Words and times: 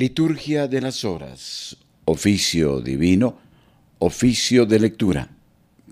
Liturgia 0.00 0.66
de 0.66 0.80
las 0.80 1.04
Horas, 1.04 1.76
oficio 2.06 2.80
divino, 2.80 3.36
oficio 3.98 4.64
de 4.64 4.78
lectura, 4.78 5.28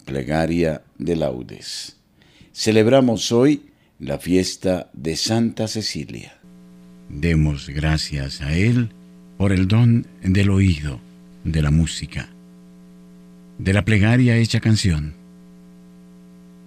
plegaria 0.07 0.81
de 0.97 1.15
laudes. 1.15 1.99
Celebramos 2.55 3.33
hoy 3.33 3.67
la 4.01 4.19
fiesta 4.19 4.89
de 4.95 5.15
Santa 5.15 5.69
Cecilia. 5.69 6.39
Demos 7.11 7.69
gracias 7.69 8.41
a 8.41 8.57
Él 8.57 8.89
por 9.37 9.53
el 9.53 9.69
don 9.69 10.07
del 10.23 10.49
oído, 10.49 11.01
de 11.45 11.61
la 11.61 11.71
música, 11.71 12.31
de 13.59 13.75
la 13.75 13.85
plegaria 13.85 14.39
hecha 14.39 14.61
canción, 14.61 15.13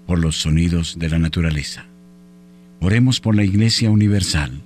por 0.06 0.20
los 0.20 0.36
sonidos 0.36 1.00
de 1.00 1.10
la 1.10 1.18
naturaleza. 1.18 1.88
Oremos 2.82 3.20
por 3.20 3.36
la 3.36 3.44
Iglesia 3.44 3.90
Universal. 3.90 4.62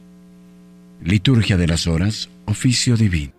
Liturgia 1.02 1.56
de 1.56 1.68
las 1.68 1.88
Horas, 1.88 2.30
oficio 2.46 2.96
divino. 2.96 3.34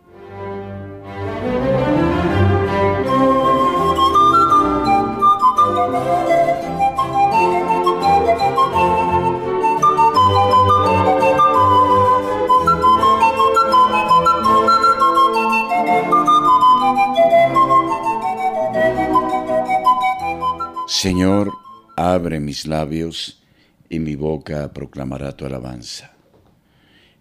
Señor, 20.89 21.53
abre 21.97 22.41
mis 22.41 22.67
labios 22.67 23.41
y 23.89 24.01
mi 24.01 24.17
boca 24.17 24.73
proclamará 24.73 25.37
tu 25.37 25.45
alabanza. 25.47 26.16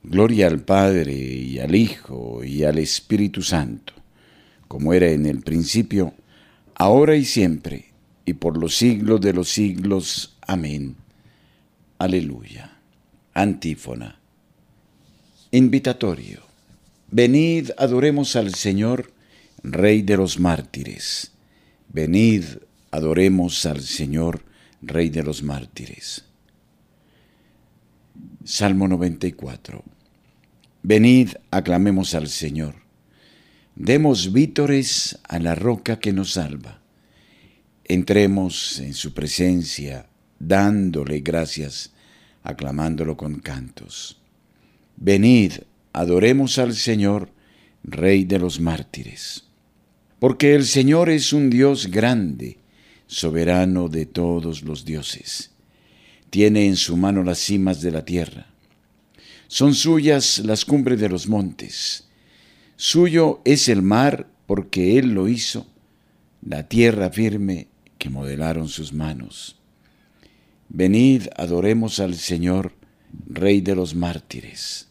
Gloria 0.07 0.45
al 0.45 0.59
Padre 0.59 1.15
y 1.15 1.57
al 1.57 1.73
Hijo 1.73 2.43
y 2.43 2.63
al 2.63 2.77
Espíritu 2.77 3.41
Santo, 3.41 3.93
como 4.67 4.93
era 4.93 5.09
en 5.09 5.25
el 5.25 5.41
principio, 5.41 6.13
ahora 6.75 7.15
y 7.15 7.25
siempre, 7.25 7.91
y 8.23 8.33
por 8.33 8.55
los 8.55 8.75
siglos 8.77 9.19
de 9.19 9.33
los 9.33 9.49
siglos. 9.49 10.37
Amén. 10.41 10.95
Aleluya. 11.97 12.77
Antífona. 13.33 14.19
Invitatorio. 15.49 16.41
Venid, 17.09 17.71
adoremos 17.75 18.35
al 18.35 18.53
Señor, 18.53 19.11
Rey 19.63 20.03
de 20.03 20.17
los 20.17 20.39
mártires. 20.39 21.31
Venid, 21.89 22.43
adoremos 22.91 23.65
al 23.65 23.81
Señor, 23.81 24.43
Rey 24.83 25.09
de 25.09 25.23
los 25.23 25.41
mártires. 25.41 26.25
Salmo 28.43 28.87
94. 28.87 29.94
Venid, 30.87 31.29
aclamemos 31.49 32.13
al 32.13 32.27
Señor. 32.27 32.75
Demos 33.75 34.31
vítores 34.31 35.17
a 35.27 35.39
la 35.39 35.55
roca 35.55 35.99
que 35.99 36.13
nos 36.13 36.33
salva. 36.33 36.79
Entremos 37.83 38.79
en 38.79 38.93
su 38.93 39.11
presencia, 39.11 40.07
dándole 40.37 41.21
gracias, 41.21 41.91
aclamándolo 42.43 43.17
con 43.17 43.39
cantos. 43.39 44.21
Venid, 44.95 45.53
adoremos 45.91 46.59
al 46.59 46.75
Señor, 46.75 47.31
Rey 47.83 48.23
de 48.23 48.37
los 48.37 48.59
mártires. 48.59 49.45
Porque 50.19 50.53
el 50.53 50.65
Señor 50.65 51.09
es 51.09 51.33
un 51.33 51.49
Dios 51.49 51.87
grande, 51.87 52.59
soberano 53.07 53.89
de 53.89 54.05
todos 54.05 54.61
los 54.61 54.85
dioses. 54.85 55.49
Tiene 56.29 56.67
en 56.67 56.75
su 56.75 56.95
mano 56.95 57.23
las 57.23 57.39
cimas 57.39 57.81
de 57.81 57.89
la 57.89 58.05
tierra 58.05 58.54
son 59.55 59.73
suyas 59.73 60.39
las 60.39 60.65
cumbres 60.65 60.99
de 60.99 61.07
los 61.07 61.29
montes. 61.29 62.09
Suyo 62.75 63.39
es 63.45 63.69
el 63.69 63.81
mar 63.81 64.27
porque 64.47 64.99
Él 64.99 65.13
lo 65.13 65.29
hizo, 65.29 65.65
la 66.41 66.67
tierra 66.67 67.09
firme 67.09 67.69
que 67.97 68.09
modelaron 68.09 68.67
sus 68.67 68.91
manos. 68.91 69.55
Venid, 70.67 71.27
adoremos 71.37 72.01
al 72.01 72.15
Señor, 72.15 72.73
Rey 73.29 73.61
de 73.61 73.75
los 73.75 73.95
mártires. 73.95 74.89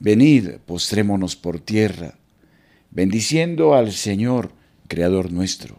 Venid, 0.00 0.54
postrémonos 0.66 1.36
por 1.36 1.60
tierra, 1.60 2.18
bendiciendo 2.90 3.76
al 3.76 3.92
Señor, 3.92 4.50
Creador 4.88 5.30
nuestro, 5.30 5.76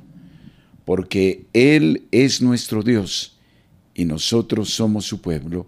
porque 0.86 1.48
Él 1.52 2.08
es 2.12 2.42
nuestro 2.42 2.82
Dios 2.82 3.38
y 3.94 4.06
nosotros 4.06 4.70
somos 4.70 5.06
su 5.06 5.20
pueblo 5.20 5.68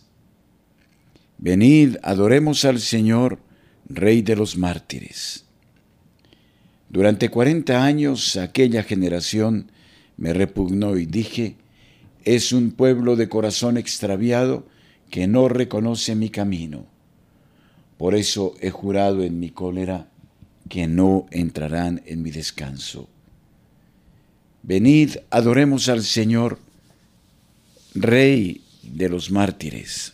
Venid, 1.41 1.97
adoremos 2.03 2.65
al 2.65 2.79
Señor, 2.79 3.39
Rey 3.89 4.21
de 4.21 4.35
los 4.35 4.57
mártires. 4.57 5.43
Durante 6.87 7.29
cuarenta 7.29 7.83
años 7.83 8.37
aquella 8.37 8.83
generación 8.83 9.71
me 10.17 10.33
repugnó 10.33 10.97
y 10.97 11.07
dije, 11.07 11.55
es 12.25 12.53
un 12.53 12.71
pueblo 12.71 13.15
de 13.15 13.27
corazón 13.27 13.77
extraviado 13.77 14.67
que 15.09 15.25
no 15.25 15.49
reconoce 15.49 16.13
mi 16.13 16.29
camino. 16.29 16.85
Por 17.97 18.13
eso 18.13 18.53
he 18.61 18.69
jurado 18.69 19.23
en 19.23 19.39
mi 19.39 19.49
cólera 19.49 20.09
que 20.69 20.85
no 20.85 21.25
entrarán 21.31 22.03
en 22.05 22.21
mi 22.21 22.29
descanso. 22.29 23.09
Venid, 24.61 25.15
adoremos 25.31 25.89
al 25.89 26.03
Señor, 26.03 26.59
Rey 27.95 28.63
de 28.83 29.09
los 29.09 29.31
mártires. 29.31 30.13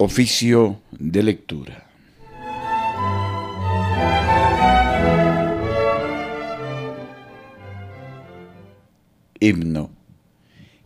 Oficio 0.00 0.80
de 0.92 1.24
lectura. 1.24 1.90
Himno. 9.40 9.90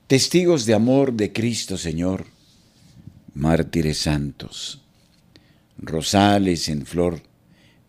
Testigos 0.07 0.65
de 0.65 0.73
amor 0.73 1.13
de 1.13 1.31
Cristo 1.31 1.77
Señor, 1.77 2.25
mártires 3.35 3.99
santos, 3.99 4.81
rosales 5.77 6.71
en 6.71 6.87
flor, 6.87 7.21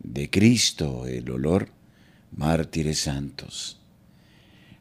de 0.00 0.28
Cristo 0.28 1.06
el 1.06 1.30
olor, 1.30 1.70
mártires 2.36 2.98
santos. 2.98 3.80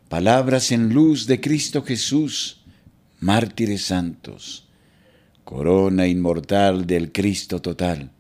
Palabras 0.10 0.74
en 0.74 0.94
luz 0.94 1.25
de 1.25 1.39
Cristo 1.39 1.84
Jesús, 1.84 2.66
mártires 3.22 3.86
santos 3.86 4.68
corona 5.44 6.07
inmortal 6.07 6.88
del 6.88 7.12
Cristo 7.12 7.62
total, 7.62 8.12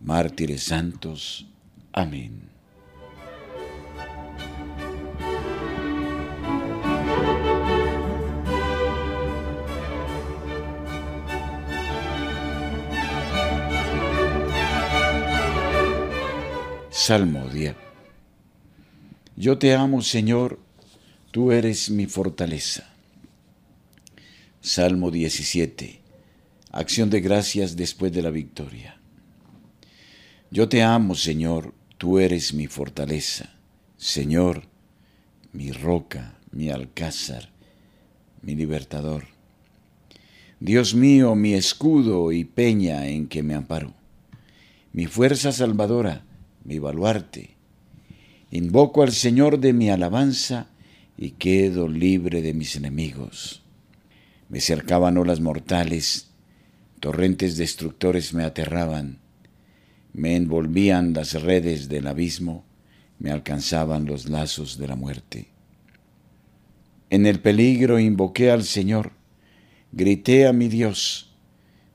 mártires 0.00 0.64
santos. 0.64 1.46
Amén. 1.92 2.50
Salmodia. 16.90 17.76
Yo 19.36 19.58
te 19.58 19.74
amo, 19.74 20.02
Señor, 20.02 20.60
tú 21.30 21.50
eres 21.50 21.90
mi 21.90 22.06
fortaleza. 22.06 22.88
Salmo 24.60 25.10
17 25.10 26.01
Acción 26.74 27.10
de 27.10 27.20
gracias 27.20 27.76
después 27.76 28.12
de 28.12 28.22
la 28.22 28.30
victoria. 28.30 28.98
Yo 30.50 30.70
te 30.70 30.82
amo, 30.82 31.14
Señor, 31.14 31.74
tú 31.98 32.18
eres 32.18 32.54
mi 32.54 32.66
fortaleza. 32.66 33.50
Señor, 33.98 34.62
mi 35.52 35.70
roca, 35.70 36.38
mi 36.50 36.70
alcázar, 36.70 37.50
mi 38.40 38.54
libertador. 38.54 39.24
Dios 40.60 40.94
mío, 40.94 41.34
mi 41.34 41.52
escudo 41.52 42.32
y 42.32 42.44
peña 42.44 43.06
en 43.06 43.26
que 43.26 43.42
me 43.42 43.54
amparo, 43.54 43.92
mi 44.94 45.04
fuerza 45.04 45.52
salvadora, 45.52 46.24
mi 46.64 46.78
baluarte. 46.78 47.50
Invoco 48.50 49.02
al 49.02 49.12
Señor 49.12 49.60
de 49.60 49.74
mi 49.74 49.90
alabanza 49.90 50.68
y 51.18 51.32
quedo 51.32 51.86
libre 51.86 52.40
de 52.40 52.54
mis 52.54 52.76
enemigos. 52.76 53.62
Me 54.48 54.60
cercaban 54.60 55.18
olas 55.18 55.40
mortales, 55.40 56.31
torrentes 57.02 57.56
destructores 57.56 58.32
me 58.32 58.44
aterraban, 58.44 59.18
me 60.12 60.36
envolvían 60.36 61.12
las 61.14 61.32
redes 61.42 61.88
del 61.88 62.06
abismo, 62.06 62.64
me 63.18 63.32
alcanzaban 63.32 64.04
los 64.04 64.28
lazos 64.28 64.78
de 64.78 64.86
la 64.86 64.94
muerte. 64.94 65.48
En 67.10 67.26
el 67.26 67.40
peligro 67.40 67.98
invoqué 67.98 68.52
al 68.52 68.62
Señor, 68.62 69.10
grité 69.90 70.46
a 70.46 70.52
mi 70.52 70.68
Dios. 70.68 71.34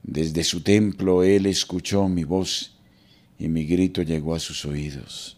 Desde 0.04 0.44
su 0.44 0.60
templo 0.60 1.24
Él 1.24 1.46
escuchó 1.46 2.10
mi 2.10 2.26
voz 2.26 2.78
y 3.40 3.48
mi 3.48 3.64
grito 3.64 4.02
llegó 4.02 4.36
a 4.36 4.40
sus 4.40 4.66
oídos. 4.66 5.38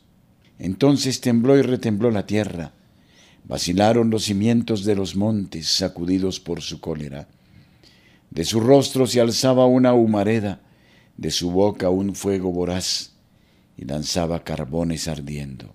Entonces 0.57 1.21
tembló 1.21 1.55
y 1.55 1.61
retembló 1.61 2.09
la 2.09 2.25
tierra, 2.25 2.73
vacilaron 3.43 4.09
los 4.09 4.23
cimientos 4.23 4.83
de 4.83 4.95
los 4.95 5.15
montes 5.15 5.67
sacudidos 5.67 6.39
por 6.39 6.61
su 6.61 6.81
cólera. 6.81 7.27
De 8.31 8.45
su 8.45 8.59
rostro 8.59 9.07
se 9.07 9.21
alzaba 9.21 9.65
una 9.65 9.93
humareda, 9.93 10.61
de 11.17 11.31
su 11.31 11.51
boca 11.51 11.89
un 11.89 12.15
fuego 12.15 12.51
voraz, 12.51 13.11
y 13.75 13.85
lanzaba 13.85 14.43
carbones 14.43 15.07
ardiendo. 15.07 15.73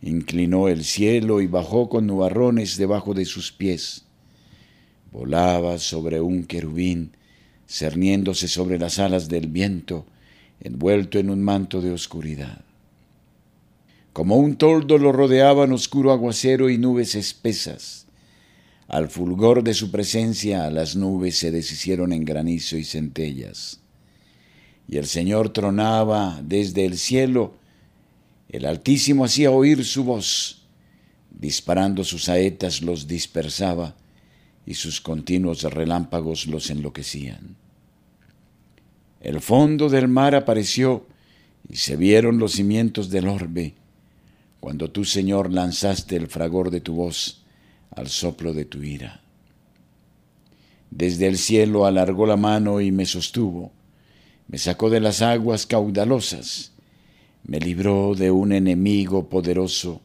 Inclinó 0.00 0.68
el 0.68 0.84
cielo 0.84 1.40
y 1.40 1.46
bajó 1.46 1.88
con 1.88 2.06
nubarrones 2.06 2.76
debajo 2.76 3.14
de 3.14 3.24
sus 3.24 3.52
pies. 3.52 4.04
Volaba 5.12 5.78
sobre 5.78 6.20
un 6.20 6.44
querubín, 6.44 7.12
cerniéndose 7.68 8.48
sobre 8.48 8.78
las 8.78 8.98
alas 8.98 9.28
del 9.28 9.48
viento, 9.48 10.06
envuelto 10.60 11.18
en 11.18 11.30
un 11.30 11.42
manto 11.42 11.80
de 11.80 11.92
oscuridad. 11.92 12.64
Como 14.12 14.36
un 14.36 14.56
toldo 14.56 14.98
lo 14.98 15.12
rodeaban 15.12 15.72
oscuro 15.72 16.10
aguacero 16.12 16.70
y 16.70 16.78
nubes 16.78 17.14
espesas. 17.14 18.07
Al 18.88 19.08
fulgor 19.08 19.62
de 19.62 19.74
su 19.74 19.90
presencia 19.90 20.70
las 20.70 20.96
nubes 20.96 21.38
se 21.38 21.50
deshicieron 21.50 22.12
en 22.14 22.24
granizo 22.24 22.78
y 22.78 22.84
centellas. 22.84 23.80
Y 24.88 24.96
el 24.96 25.06
Señor 25.06 25.50
tronaba 25.50 26.40
desde 26.42 26.86
el 26.86 26.96
cielo 26.96 27.54
el 28.48 28.64
Altísimo 28.64 29.26
hacía 29.26 29.50
oír 29.50 29.84
su 29.84 30.04
voz, 30.04 30.62
disparando 31.30 32.02
sus 32.02 32.24
saetas 32.24 32.80
los 32.80 33.06
dispersaba 33.06 33.94
y 34.64 34.72
sus 34.72 35.02
continuos 35.02 35.64
relámpagos 35.64 36.46
los 36.46 36.70
enloquecían. 36.70 37.56
El 39.20 39.42
fondo 39.42 39.90
del 39.90 40.08
mar 40.08 40.34
apareció 40.34 41.06
y 41.68 41.76
se 41.76 41.96
vieron 41.96 42.38
los 42.38 42.52
cimientos 42.52 43.10
del 43.10 43.28
orbe, 43.28 43.74
cuando 44.60 44.90
tú, 44.90 45.04
Señor, 45.04 45.52
lanzaste 45.52 46.16
el 46.16 46.28
fragor 46.28 46.70
de 46.70 46.80
tu 46.80 46.94
voz 46.94 47.44
al 47.98 48.08
soplo 48.08 48.54
de 48.54 48.64
tu 48.64 48.82
ira. 48.82 49.20
Desde 50.90 51.26
el 51.26 51.36
cielo 51.36 51.84
alargó 51.84 52.26
la 52.26 52.36
mano 52.36 52.80
y 52.80 52.92
me 52.92 53.04
sostuvo, 53.04 53.72
me 54.46 54.58
sacó 54.58 54.88
de 54.88 55.00
las 55.00 55.20
aguas 55.20 55.66
caudalosas, 55.66 56.72
me 57.44 57.60
libró 57.60 58.14
de 58.14 58.30
un 58.30 58.52
enemigo 58.52 59.28
poderoso, 59.28 60.00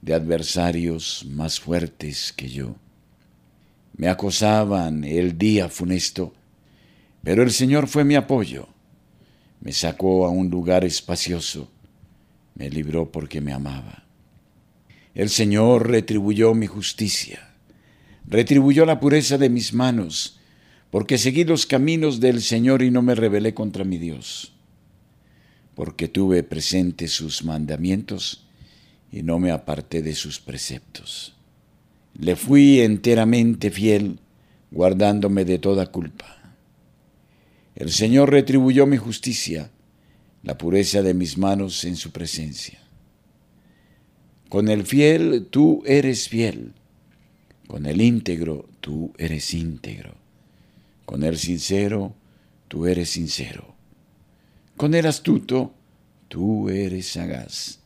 de 0.00 0.14
adversarios 0.14 1.24
más 1.28 1.60
fuertes 1.60 2.32
que 2.32 2.48
yo. 2.48 2.76
Me 3.96 4.08
acosaban 4.08 5.04
el 5.04 5.38
día 5.38 5.68
funesto, 5.68 6.32
pero 7.22 7.42
el 7.42 7.50
Señor 7.50 7.88
fue 7.88 8.04
mi 8.04 8.14
apoyo. 8.14 8.68
Me 9.60 9.72
sacó 9.72 10.26
a 10.26 10.30
un 10.30 10.50
lugar 10.50 10.84
espacioso, 10.84 11.68
me 12.54 12.68
libró 12.68 13.10
porque 13.10 13.40
me 13.40 13.52
amaba. 13.52 14.01
El 15.14 15.28
Señor 15.28 15.90
retribuyó 15.90 16.54
mi 16.54 16.66
justicia, 16.66 17.54
retribuyó 18.26 18.86
la 18.86 19.00
pureza 19.00 19.38
de 19.38 19.50
mis 19.50 19.72
manos, 19.72 20.38
porque 20.90 21.18
seguí 21.18 21.44
los 21.44 21.66
caminos 21.66 22.20
del 22.20 22.42
Señor 22.42 22.82
y 22.82 22.90
no 22.90 23.02
me 23.02 23.14
rebelé 23.14 23.54
contra 23.54 23.84
mi 23.84 23.98
Dios 23.98 24.52
porque 25.74 26.08
tuve 26.08 26.42
presente 26.42 27.08
sus 27.08 27.44
mandamientos 27.44 28.44
y 29.10 29.22
no 29.22 29.38
me 29.38 29.50
aparté 29.50 30.02
de 30.02 30.14
sus 30.14 30.40
preceptos. 30.40 31.34
Le 32.18 32.36
fui 32.36 32.80
enteramente 32.80 33.70
fiel, 33.70 34.18
guardándome 34.70 35.44
de 35.44 35.58
toda 35.58 35.86
culpa. 35.86 36.56
El 37.74 37.90
Señor 37.90 38.30
retribuyó 38.30 38.86
mi 38.86 38.98
justicia, 38.98 39.70
la 40.42 40.58
pureza 40.58 41.02
de 41.02 41.14
mis 41.14 41.38
manos 41.38 41.84
en 41.84 41.96
su 41.96 42.10
presencia. 42.10 42.81
Con 44.52 44.68
el 44.68 44.84
fiel 44.84 45.46
tú 45.48 45.82
eres 45.86 46.28
fiel, 46.28 46.72
con 47.66 47.86
el 47.86 48.02
íntegro 48.02 48.68
tú 48.80 49.12
eres 49.16 49.54
íntegro, 49.54 50.14
con 51.06 51.22
el 51.22 51.38
sincero 51.38 52.14
tú 52.68 52.86
eres 52.86 53.08
sincero 53.08 53.72
con 54.82 54.94
el 54.94 55.06
astuto, 55.06 55.72
tú 56.26 56.68
eres 56.68 57.06
sagaz. 57.06 57.78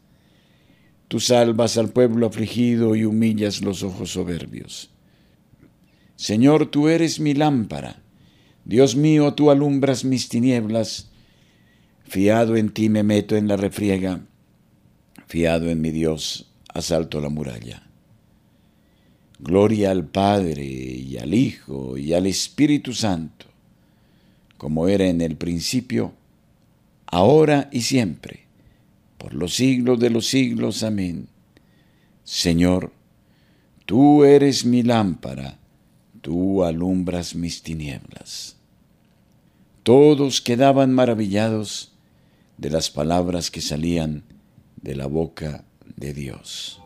Tú 1.08 1.20
salvas 1.20 1.76
al 1.76 1.90
pueblo 1.90 2.26
afligido 2.26 2.96
y 2.96 3.04
humillas 3.04 3.60
los 3.60 3.82
ojos 3.82 4.12
soberbios. 4.12 4.88
Señor, 6.16 6.70
tú 6.70 6.88
eres 6.88 7.20
mi 7.20 7.34
lámpara. 7.34 8.02
Dios 8.64 8.96
mío, 8.96 9.34
tú 9.34 9.50
alumbras 9.50 10.06
mis 10.06 10.30
tinieblas. 10.30 11.10
Fiado 12.04 12.56
en 12.56 12.70
ti 12.70 12.88
me 12.88 13.02
meto 13.02 13.36
en 13.36 13.46
la 13.46 13.58
refriega. 13.58 14.22
Fiado 15.26 15.68
en 15.68 15.82
mi 15.82 15.90
Dios, 15.90 16.50
asalto 16.76 17.20
la 17.20 17.28
muralla. 17.28 17.82
Gloria 19.38 19.90
al 19.90 20.06
Padre 20.06 20.64
y 20.64 21.18
al 21.18 21.34
Hijo 21.34 21.96
y 21.96 22.12
al 22.12 22.26
Espíritu 22.26 22.92
Santo, 22.92 23.46
como 24.56 24.88
era 24.88 25.06
en 25.06 25.20
el 25.20 25.36
principio, 25.36 26.12
ahora 27.06 27.68
y 27.72 27.82
siempre, 27.82 28.46
por 29.18 29.34
los 29.34 29.54
siglos 29.54 29.98
de 29.98 30.10
los 30.10 30.26
siglos. 30.26 30.82
Amén. 30.82 31.28
Señor, 32.24 32.92
tú 33.84 34.24
eres 34.24 34.64
mi 34.64 34.82
lámpara, 34.82 35.58
tú 36.22 36.64
alumbras 36.64 37.34
mis 37.34 37.62
tinieblas. 37.62 38.56
Todos 39.82 40.40
quedaban 40.40 40.92
maravillados 40.92 41.92
de 42.58 42.70
las 42.70 42.90
palabras 42.90 43.50
que 43.50 43.60
salían 43.60 44.24
de 44.82 44.96
la 44.96 45.06
boca 45.06 45.65
de 45.96 46.12
Dios. 46.12 46.80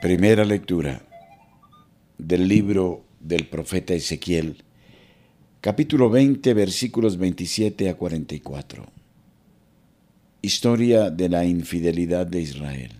Primera 0.00 0.44
lectura 0.44 1.02
del 2.16 2.48
libro 2.48 3.04
del 3.20 3.46
profeta 3.46 3.92
Ezequiel, 3.92 4.64
capítulo 5.60 6.08
20, 6.08 6.54
versículos 6.54 7.18
27 7.18 7.90
a 7.90 7.96
44. 7.96 8.99
Historia 10.42 11.10
de 11.10 11.28
la 11.28 11.44
infidelidad 11.44 12.26
de 12.26 12.40
Israel. 12.40 12.92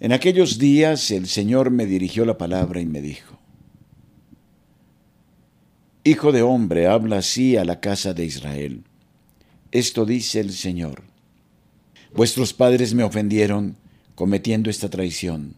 En 0.00 0.12
aquellos 0.12 0.58
días 0.58 1.10
el 1.10 1.26
Señor 1.26 1.70
me 1.70 1.86
dirigió 1.86 2.24
la 2.24 2.36
palabra 2.36 2.80
y 2.80 2.86
me 2.86 3.00
dijo, 3.00 3.38
Hijo 6.04 6.32
de 6.32 6.42
hombre, 6.42 6.86
habla 6.86 7.18
así 7.18 7.56
a 7.56 7.64
la 7.64 7.80
casa 7.80 8.14
de 8.14 8.24
Israel. 8.24 8.84
Esto 9.72 10.04
dice 10.04 10.40
el 10.40 10.52
Señor. 10.52 11.02
Vuestros 12.14 12.52
padres 12.52 12.94
me 12.94 13.02
ofendieron 13.02 13.76
cometiendo 14.14 14.70
esta 14.70 14.88
traición 14.88 15.54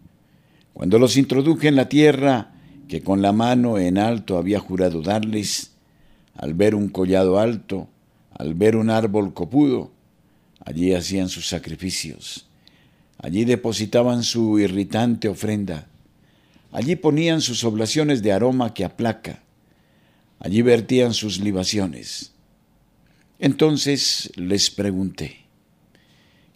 cuando 0.78 1.00
los 1.00 1.16
introduje 1.16 1.66
en 1.66 1.75
la 1.75 1.88
tierra 1.88 2.52
que 2.87 3.02
con 3.02 3.20
la 3.20 3.32
mano 3.32 3.78
en 3.78 3.98
alto 3.98 4.38
había 4.38 4.60
jurado 4.60 5.02
darles, 5.02 5.72
al 6.37 6.54
ver 6.54 6.76
un 6.76 6.88
collado 6.88 7.40
alto, 7.40 7.88
al 8.30 8.54
ver 8.54 8.76
un 8.76 8.88
árbol 8.88 9.34
copudo, 9.34 9.90
allí 10.68 10.92
hacían 10.92 11.30
sus 11.30 11.48
sacrificios, 11.48 12.46
allí 13.16 13.44
depositaban 13.46 14.22
su 14.22 14.58
irritante 14.58 15.28
ofrenda, 15.28 15.88
allí 16.72 16.96
ponían 16.96 17.40
sus 17.40 17.64
oblaciones 17.64 18.22
de 18.22 18.32
aroma 18.32 18.75
que 18.75 18.84
aplaca, 18.84 19.40
Allí 20.40 20.62
vertían 20.62 21.14
sus 21.14 21.40
libaciones. 21.40 22.32
Entonces 23.40 24.30
les 24.37 24.70
pregunté, 24.70 25.37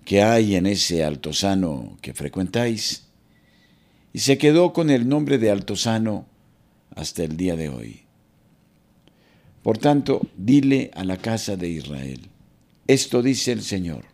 ¿qué 0.04 0.22
hay 0.22 0.54
en 0.56 0.66
ese 0.66 1.04
altozano 1.04 1.98
que 2.00 2.14
frecuentáis? 2.14 3.04
Y 4.12 4.20
se 4.20 4.38
quedó 4.38 4.72
con 4.72 4.90
el 4.90 5.08
nombre 5.08 5.38
de 5.38 5.50
altozano 5.50 6.26
hasta 6.94 7.24
el 7.24 7.36
día 7.36 7.56
de 7.56 7.70
hoy. 7.70 8.02
Por 9.62 9.78
tanto, 9.78 10.28
dile 10.36 10.90
a 10.94 11.04
la 11.04 11.16
casa 11.16 11.56
de 11.56 11.68
Israel, 11.68 12.20
esto 12.92 13.22
dice 13.22 13.52
el 13.52 13.62
Señor, 13.62 14.04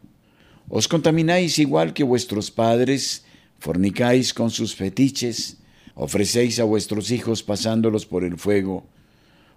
os 0.68 0.88
contamináis 0.88 1.58
igual 1.58 1.92
que 1.92 2.04
vuestros 2.04 2.50
padres, 2.50 3.25
fornicáis 3.58 4.35
con 4.35 4.50
sus 4.50 4.75
fetiches, 4.75 5.58
ofrecéis 5.94 6.61
a 6.61 6.64
vuestros 6.64 7.11
hijos 7.11 7.42
pasándolos 7.42 8.06
por 8.06 8.25
el 8.25 8.38
fuego, 8.38 8.87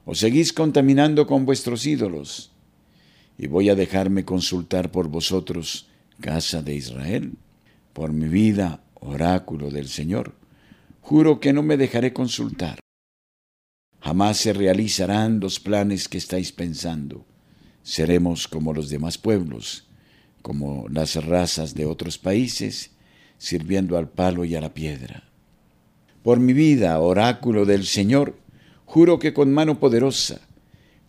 os 0.05 0.19
seguís 0.19 0.53
contaminando 0.53 1.27
con 1.27 1.45
vuestros 1.45 1.85
ídolos, 1.85 2.51
y 3.37 3.47
voy 3.47 3.69
a 3.69 3.75
dejarme 3.75 4.25
consultar 4.25 4.91
por 4.91 5.07
vosotros, 5.07 5.87
casa 6.19 6.61
de 6.61 6.75
Israel, 6.75 7.33
por 7.93 8.13
mi 8.13 8.27
vida, 8.27 8.83
oráculo 8.95 9.69
del 9.69 9.87
Señor. 9.89 10.33
Juro 11.01 11.39
que 11.39 11.51
no 11.51 11.63
me 11.63 11.77
dejaré 11.77 12.13
consultar. 12.13 12.79
Jamás 13.99 14.37
se 14.37 14.53
realizarán 14.53 15.39
los 15.39 15.59
planes 15.59 16.07
que 16.07 16.17
estáis 16.17 16.51
pensando. 16.51 17.25
Seremos 17.83 18.47
como 18.47 18.73
los 18.73 18.89
demás 18.89 19.17
pueblos, 19.17 19.88
como 20.41 20.88
las 20.89 21.23
razas 21.23 21.73
de 21.73 21.85
otros 21.85 22.17
países, 22.17 22.91
sirviendo 23.38 23.97
al 23.97 24.09
palo 24.09 24.45
y 24.45 24.55
a 24.55 24.61
la 24.61 24.73
piedra. 24.73 25.23
Por 26.23 26.39
mi 26.39 26.53
vida, 26.53 27.00
oráculo 27.00 27.65
del 27.65 27.85
Señor, 27.85 28.38
juro 28.85 29.17
que 29.17 29.33
con 29.33 29.51
mano 29.51 29.79
poderosa, 29.79 30.41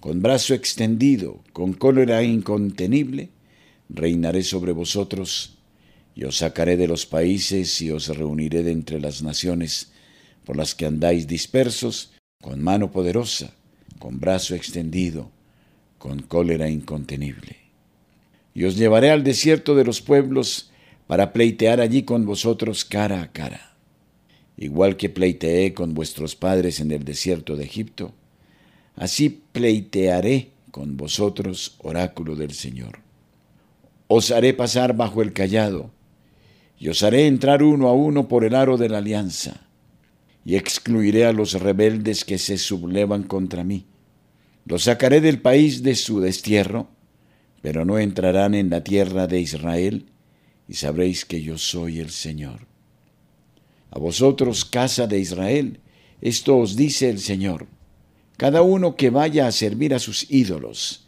con 0.00 0.22
brazo 0.22 0.54
extendido, 0.54 1.42
con 1.52 1.74
cólera 1.74 2.22
incontenible, 2.22 3.30
reinaré 3.88 4.42
sobre 4.42 4.72
vosotros, 4.72 5.58
y 6.14 6.24
os 6.24 6.38
sacaré 6.38 6.76
de 6.76 6.88
los 6.88 7.06
países 7.06 7.80
y 7.80 7.90
os 7.90 8.08
reuniré 8.08 8.62
de 8.62 8.72
entre 8.72 9.00
las 9.00 9.22
naciones 9.22 9.92
por 10.44 10.56
las 10.56 10.74
que 10.74 10.86
andáis 10.86 11.26
dispersos, 11.26 12.12
con 12.40 12.60
mano 12.60 12.90
poderosa, 12.90 13.54
con 13.98 14.18
brazo 14.18 14.54
extendido, 14.54 15.30
con 16.02 16.18
cólera 16.18 16.68
incontenible. 16.68 17.58
Y 18.54 18.64
os 18.64 18.74
llevaré 18.74 19.12
al 19.12 19.22
desierto 19.22 19.76
de 19.76 19.84
los 19.84 20.00
pueblos 20.00 20.72
para 21.06 21.32
pleitear 21.32 21.80
allí 21.80 22.02
con 22.02 22.26
vosotros 22.26 22.84
cara 22.84 23.22
a 23.22 23.30
cara. 23.30 23.76
Igual 24.56 24.96
que 24.96 25.10
pleiteé 25.10 25.74
con 25.74 25.94
vuestros 25.94 26.34
padres 26.34 26.80
en 26.80 26.90
el 26.90 27.04
desierto 27.04 27.54
de 27.54 27.62
Egipto, 27.62 28.12
así 28.96 29.44
pleitearé 29.52 30.50
con 30.72 30.96
vosotros, 30.96 31.76
oráculo 31.78 32.34
del 32.34 32.50
Señor. 32.50 32.98
Os 34.08 34.32
haré 34.32 34.54
pasar 34.54 34.96
bajo 34.96 35.22
el 35.22 35.32
callado, 35.32 35.92
y 36.80 36.88
os 36.88 37.04
haré 37.04 37.28
entrar 37.28 37.62
uno 37.62 37.86
a 37.86 37.92
uno 37.92 38.26
por 38.26 38.42
el 38.44 38.56
aro 38.56 38.76
de 38.76 38.88
la 38.88 38.98
alianza 38.98 39.68
y 40.44 40.56
excluiré 40.56 41.26
a 41.26 41.32
los 41.32 41.52
rebeldes 41.52 42.24
que 42.24 42.38
se 42.38 42.58
sublevan 42.58 43.22
contra 43.22 43.62
mí. 43.62 43.86
Los 44.64 44.84
sacaré 44.84 45.20
del 45.20 45.40
país 45.40 45.82
de 45.82 45.94
su 45.94 46.20
destierro, 46.20 46.88
pero 47.60 47.84
no 47.84 47.98
entrarán 47.98 48.54
en 48.54 48.70
la 48.70 48.84
tierra 48.84 49.26
de 49.26 49.40
Israel, 49.40 50.06
y 50.68 50.74
sabréis 50.74 51.24
que 51.24 51.42
yo 51.42 51.58
soy 51.58 51.98
el 52.00 52.10
Señor. 52.10 52.66
A 53.90 53.98
vosotros, 53.98 54.64
casa 54.64 55.06
de 55.06 55.18
Israel, 55.18 55.80
esto 56.20 56.56
os 56.56 56.76
dice 56.76 57.10
el 57.10 57.18
Señor, 57.18 57.66
cada 58.36 58.62
uno 58.62 58.96
que 58.96 59.10
vaya 59.10 59.46
a 59.46 59.52
servir 59.52 59.94
a 59.94 59.98
sus 59.98 60.30
ídolos, 60.30 61.06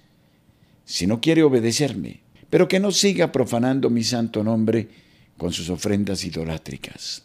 si 0.85 1.07
no 1.07 1.21
quiere 1.21 1.43
obedecerme, 1.43 2.21
pero 2.51 2.69
que 2.69 2.81
no 2.81 2.93
siga 2.93 3.33
profanando 3.33 3.91
mi 3.91 4.05
santo 4.05 4.45
nombre 4.45 4.89
con 5.39 5.53
sus 5.53 5.71
ofrendas 5.71 6.25
idolátricas 6.25 7.25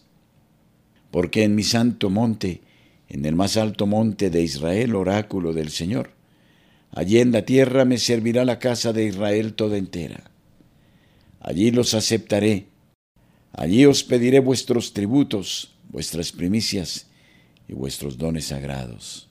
porque 1.12 1.44
en 1.44 1.56
mi 1.56 1.64
santo 1.64 2.10
monte, 2.10 2.62
en 3.08 3.26
el 3.26 3.36
más 3.36 3.58
alto 3.58 3.88
monte 3.88 4.30
de 4.30 4.42
Israel, 4.42 4.96
oráculo 4.96 5.54
del 5.54 5.70
Señor, 5.70 6.12
allí 6.92 7.20
en 7.20 7.32
la 7.32 7.44
tierra 7.44 7.86
me 7.86 7.98
servirá 7.98 8.46
la 8.46 8.60
casa 8.60 8.94
de 8.94 9.06
Israel 9.06 9.54
toda 9.54 9.78
entera. 9.78 10.32
Allí 11.40 11.72
los 11.72 11.94
aceptaré, 11.94 12.68
allí 13.54 13.86
os 13.86 14.04
pediré 14.04 14.40
vuestros 14.40 14.94
tributos, 14.94 15.76
vuestras 15.90 16.32
primicias 16.32 17.08
y 17.68 17.74
vuestros 17.74 18.18
dones 18.18 18.46
sagrados. 18.46 19.30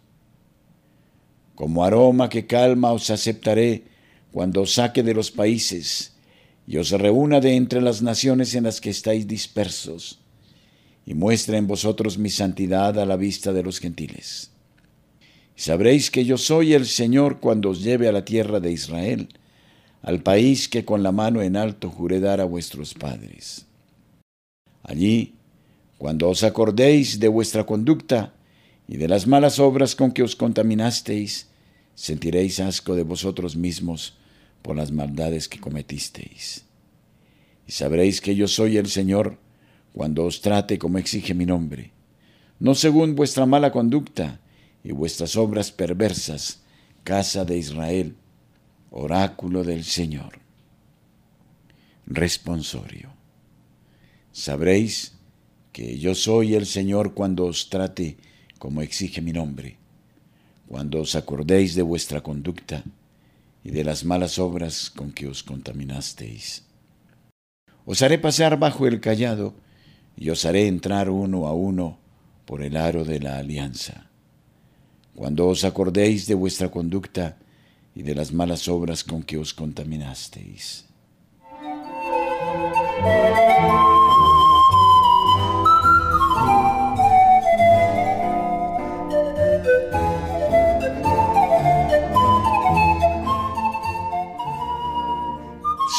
Como 1.55 1.85
aroma 1.85 2.29
que 2.29 2.47
calma 2.47 2.93
os 2.93 3.11
aceptaré 3.11 3.85
cuando 4.31 4.63
os 4.63 4.75
saque 4.75 5.03
de 5.03 5.15
los 5.15 5.31
países 5.31 6.15
y 6.67 6.77
os 6.77 6.91
reúna 6.91 7.41
de 7.41 7.57
entre 7.57 7.81
las 7.81 8.03
naciones 8.03 8.55
en 8.55 8.65
las 8.65 8.81
que 8.81 8.91
estáis 8.91 9.27
dispersos 9.27 10.21
y 11.05 11.15
muestra 11.15 11.57
en 11.57 11.67
vosotros 11.67 12.19
mi 12.19 12.31
santidad 12.31 12.99
a 12.99 13.07
la 13.07 13.17
vista 13.17 13.53
de 13.53 13.63
los 13.63 13.81
gentiles. 13.81 14.51
Sabréis 15.59 16.13
que 16.13 16.25
yo 16.25 16.39
soy 16.39 16.73
el 16.73 16.87
Señor 16.87 17.41
cuando 17.41 17.71
os 17.71 17.83
lleve 17.83 18.07
a 18.07 18.13
la 18.13 18.25
tierra 18.25 18.61
de 18.61 18.71
Israel, 18.71 19.29
al 20.03 20.23
país 20.23 20.69
que 20.69 20.85
con 20.85 21.03
la 21.03 21.11
mano 21.11 21.43
en 21.43 21.57
alto 21.57 21.91
juré 21.91 22.21
dar 22.21 22.41
a 22.41 22.45
vuestros 22.45 22.95
padres. 22.95 23.67
Allí, 24.85 25.35
cuando 25.99 26.29
os 26.29 26.45
acordéis 26.45 27.19
de 27.19 27.27
vuestra 27.27 27.67
conducta 27.67 28.35
y 28.87 28.99
de 28.99 29.09
las 29.09 29.27
malas 29.27 29.59
obras 29.59 29.97
con 29.97 30.13
que 30.13 30.23
os 30.23 30.37
contaminasteis, 30.37 31.49
sentiréis 31.97 32.61
asco 32.61 32.95
de 32.95 33.03
vosotros 33.03 33.57
mismos 33.57 34.17
por 34.63 34.77
las 34.77 34.93
maldades 34.93 35.49
que 35.49 35.59
cometisteis. 35.59 36.67
Y 37.67 37.73
sabréis 37.73 38.21
que 38.21 38.37
yo 38.37 38.47
soy 38.47 38.77
el 38.77 38.87
Señor, 38.87 39.39
cuando 39.93 40.25
os 40.25 40.41
trate 40.41 40.79
como 40.79 40.99
exige 40.99 41.35
mi 41.35 41.47
nombre, 41.47 41.91
no 42.61 42.77
según 42.77 43.17
vuestra 43.17 43.45
mala 43.45 43.73
conducta 43.73 44.39
y 44.89 44.93
vuestras 44.93 45.37
obras 45.37 45.71
perversas, 45.71 46.61
casa 47.05 47.45
de 47.45 47.59
Israel, 47.59 48.17
oráculo 48.91 49.63
del 49.63 49.85
Señor. 49.85 50.39
Responsorio. 52.07 53.11
Sabréis 54.33 55.13
que 55.73 55.99
yo 55.99 56.15
soy 56.15 56.55
el 56.55 56.65
Señor 56.65 57.13
cuando 57.13 57.45
os 57.45 57.69
trate 57.69 58.17
como 58.59 58.81
exige 58.81 59.21
mi 59.21 59.31
nombre, 59.31 59.77
cuando 60.67 61.03
os 61.03 61.17
acordéis 61.17 61.75
de 61.75 61.83
vuestra 61.83 62.23
conducta 62.23 62.83
y 63.63 63.73
de 63.73 63.85
las 63.85 64.07
malas 64.07 64.39
obras 64.39 64.89
con 64.89 65.13
que 65.13 65.27
os 65.27 65.43
contaminasteis. 65.43 66.65
Os 67.85 68.01
haré 68.01 68.17
pasar 68.17 68.59
bajo 68.59 68.87
el 68.87 69.03
callado 69.03 69.55
y 70.17 70.31
os 70.31 70.47
haré 70.47 70.67
entrar 70.67 71.11
uno 71.11 71.47
a 71.47 71.53
uno 71.53 71.99
por 72.47 72.63
el 72.63 72.79
aro 72.79 73.05
de 73.05 73.21
la 73.21 73.37
alianza. 73.37 74.08
Cuando 75.19 75.49
os 75.49 75.65
acordéis 75.65 76.31
de 76.31 76.35
vuestra 76.39 76.71
conducta 76.71 77.37
y 77.93 78.03
de 78.07 78.15
las 78.15 78.31
malas 78.33 78.69
obras 78.69 79.03
con 79.03 79.25
que 79.25 79.37
os 79.37 79.53
contaminasteis. 79.53 80.87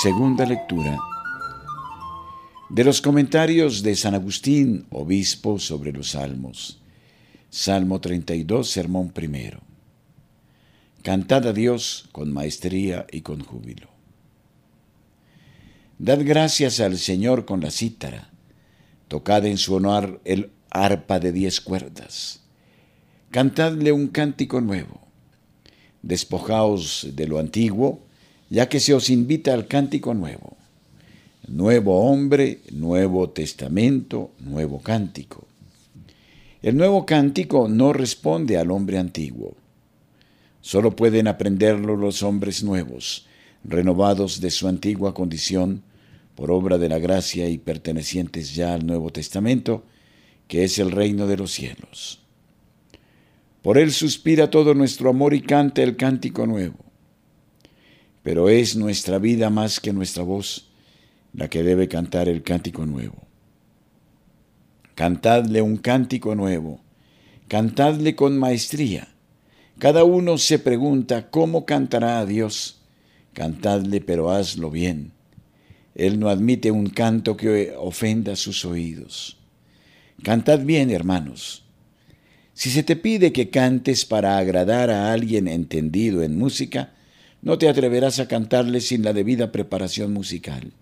Segunda 0.02 0.46
lectura 0.46 0.98
de 2.70 2.84
los 2.86 3.02
comentarios 3.02 3.84
de 3.84 3.98
San 3.98 4.16
Agustín, 4.16 4.88
obispo, 4.92 5.60
sobre 5.60 5.92
los 5.92 6.12
salmos. 6.12 6.80
Salmo 7.50 8.00
32, 8.00 8.70
sermón 8.70 9.10
primero. 9.10 9.62
Cantad 11.02 11.48
a 11.48 11.54
Dios 11.54 12.08
con 12.12 12.32
maestría 12.32 13.08
y 13.12 13.22
con 13.22 13.44
júbilo. 13.44 13.88
Dad 15.98 16.20
gracias 16.24 16.80
al 16.80 16.98
Señor 16.98 17.46
con 17.46 17.62
la 17.62 17.72
cítara. 17.72 18.30
Tocad 19.08 19.46
en 19.46 19.58
su 19.58 19.74
honor 19.74 20.22
el 20.26 20.52
arpa 20.70 21.20
de 21.20 21.32
diez 21.32 21.60
cuerdas. 21.60 22.42
Cantadle 23.32 23.92
un 23.92 24.08
cántico 24.08 24.62
nuevo. 24.62 25.02
Despojaos 26.02 27.08
de 27.14 27.28
lo 27.28 27.40
antiguo, 27.40 28.02
ya 28.50 28.70
que 28.70 28.80
se 28.80 28.94
os 28.94 29.10
invita 29.10 29.54
al 29.54 29.68
cántico 29.68 30.14
nuevo 30.14 30.60
Nuevo 31.50 32.02
hombre, 32.02 32.60
nuevo 32.72 33.32
testamento, 33.32 34.30
nuevo 34.40 34.82
cántico. 34.82 35.49
El 36.62 36.76
nuevo 36.76 37.06
cántico 37.06 37.70
no 37.70 37.94
responde 37.94 38.58
al 38.58 38.72
hombre 38.72 38.98
antiguo. 38.98 39.56
Solo 40.60 40.94
pueden 40.94 41.30
aprenderlo 41.30 41.96
los 41.96 42.22
hombres 42.22 42.64
nuevos, 42.64 43.28
renovados 43.64 44.42
de 44.42 44.52
su 44.52 44.68
antigua 44.68 45.14
condición 45.14 45.84
por 46.36 46.52
obra 46.52 46.78
de 46.78 46.90
la 46.90 47.00
gracia 47.00 47.48
y 47.48 47.58
pertenecientes 47.58 48.56
ya 48.56 48.74
al 48.74 48.86
Nuevo 48.86 49.10
Testamento, 49.10 49.86
que 50.50 50.66
es 50.66 50.80
el 50.80 50.92
reino 50.92 51.28
de 51.28 51.38
los 51.38 51.52
cielos. 51.52 52.24
Por 53.62 53.78
él 53.78 53.94
suspira 53.94 54.50
todo 54.50 54.74
nuestro 54.74 55.10
amor 55.10 55.34
y 55.34 55.42
canta 55.42 55.82
el 55.82 55.96
cántico 55.96 56.46
nuevo. 56.46 56.78
Pero 58.22 58.50
es 58.50 58.76
nuestra 58.76 59.18
vida 59.18 59.50
más 59.50 59.80
que 59.80 59.94
nuestra 59.94 60.24
voz 60.24 60.70
la 61.34 61.50
que 61.50 61.64
debe 61.64 61.88
cantar 61.88 62.28
el 62.28 62.44
cántico 62.44 62.86
nuevo. 62.86 63.29
Cantadle 65.00 65.62
un 65.62 65.78
cántico 65.78 66.36
nuevo, 66.36 66.82
cantadle 67.48 68.18
con 68.18 68.38
maestría. 68.38 69.08
Cada 69.78 70.04
uno 70.04 70.38
se 70.38 70.60
pregunta 70.60 71.30
cómo 71.30 71.66
cantará 71.66 72.20
a 72.20 72.26
Dios. 72.26 72.82
Cantadle, 73.32 74.02
pero 74.02 74.30
hazlo 74.30 74.70
bien. 74.70 75.14
Él 75.96 76.20
no 76.20 76.28
admite 76.28 76.72
un 76.72 76.88
canto 76.88 77.38
que 77.38 77.74
ofenda 77.78 78.36
sus 78.36 78.66
oídos. 78.66 79.38
Cantad 80.22 80.60
bien, 80.66 80.92
hermanos. 80.92 81.64
Si 82.54 82.70
se 82.70 82.84
te 82.84 82.98
pide 82.98 83.32
que 83.32 83.50
cantes 83.50 84.04
para 84.04 84.38
agradar 84.38 84.90
a 84.90 85.14
alguien 85.14 85.48
entendido 85.48 86.24
en 86.24 86.38
música, 86.38 86.92
no 87.42 87.58
te 87.58 87.70
atreverás 87.70 88.20
a 88.20 88.28
cantarle 88.28 88.82
sin 88.82 89.06
la 89.06 89.14
debida 89.14 89.54
preparación 89.54 90.12
musical. 90.12 90.74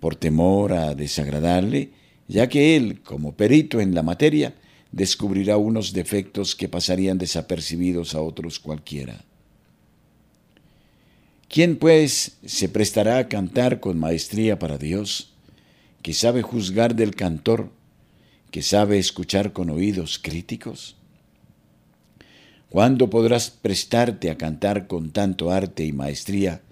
Por 0.00 0.16
temor 0.16 0.72
a 0.72 0.96
desagradarle, 0.96 2.01
ya 2.32 2.48
que 2.48 2.76
él, 2.76 3.02
como 3.02 3.36
perito 3.36 3.78
en 3.78 3.94
la 3.94 4.02
materia, 4.02 4.54
descubrirá 4.90 5.58
unos 5.58 5.92
defectos 5.92 6.56
que 6.56 6.66
pasarían 6.66 7.18
desapercibidos 7.18 8.14
a 8.14 8.22
otros 8.22 8.58
cualquiera. 8.58 9.22
¿Quién 11.50 11.76
pues 11.76 12.38
se 12.46 12.70
prestará 12.70 13.18
a 13.18 13.28
cantar 13.28 13.80
con 13.80 13.98
maestría 13.98 14.58
para 14.58 14.78
Dios, 14.78 15.34
que 16.00 16.14
sabe 16.14 16.40
juzgar 16.40 16.94
del 16.94 17.14
cantor, 17.14 17.70
que 18.50 18.62
sabe 18.62 18.98
escuchar 18.98 19.52
con 19.52 19.68
oídos 19.68 20.18
críticos? 20.18 20.96
¿Cuándo 22.70 23.10
podrás 23.10 23.50
prestarte 23.50 24.30
a 24.30 24.38
cantar 24.38 24.86
con 24.86 25.10
tanto 25.10 25.50
arte 25.50 25.84
y 25.84 25.92
maestría 25.92 26.62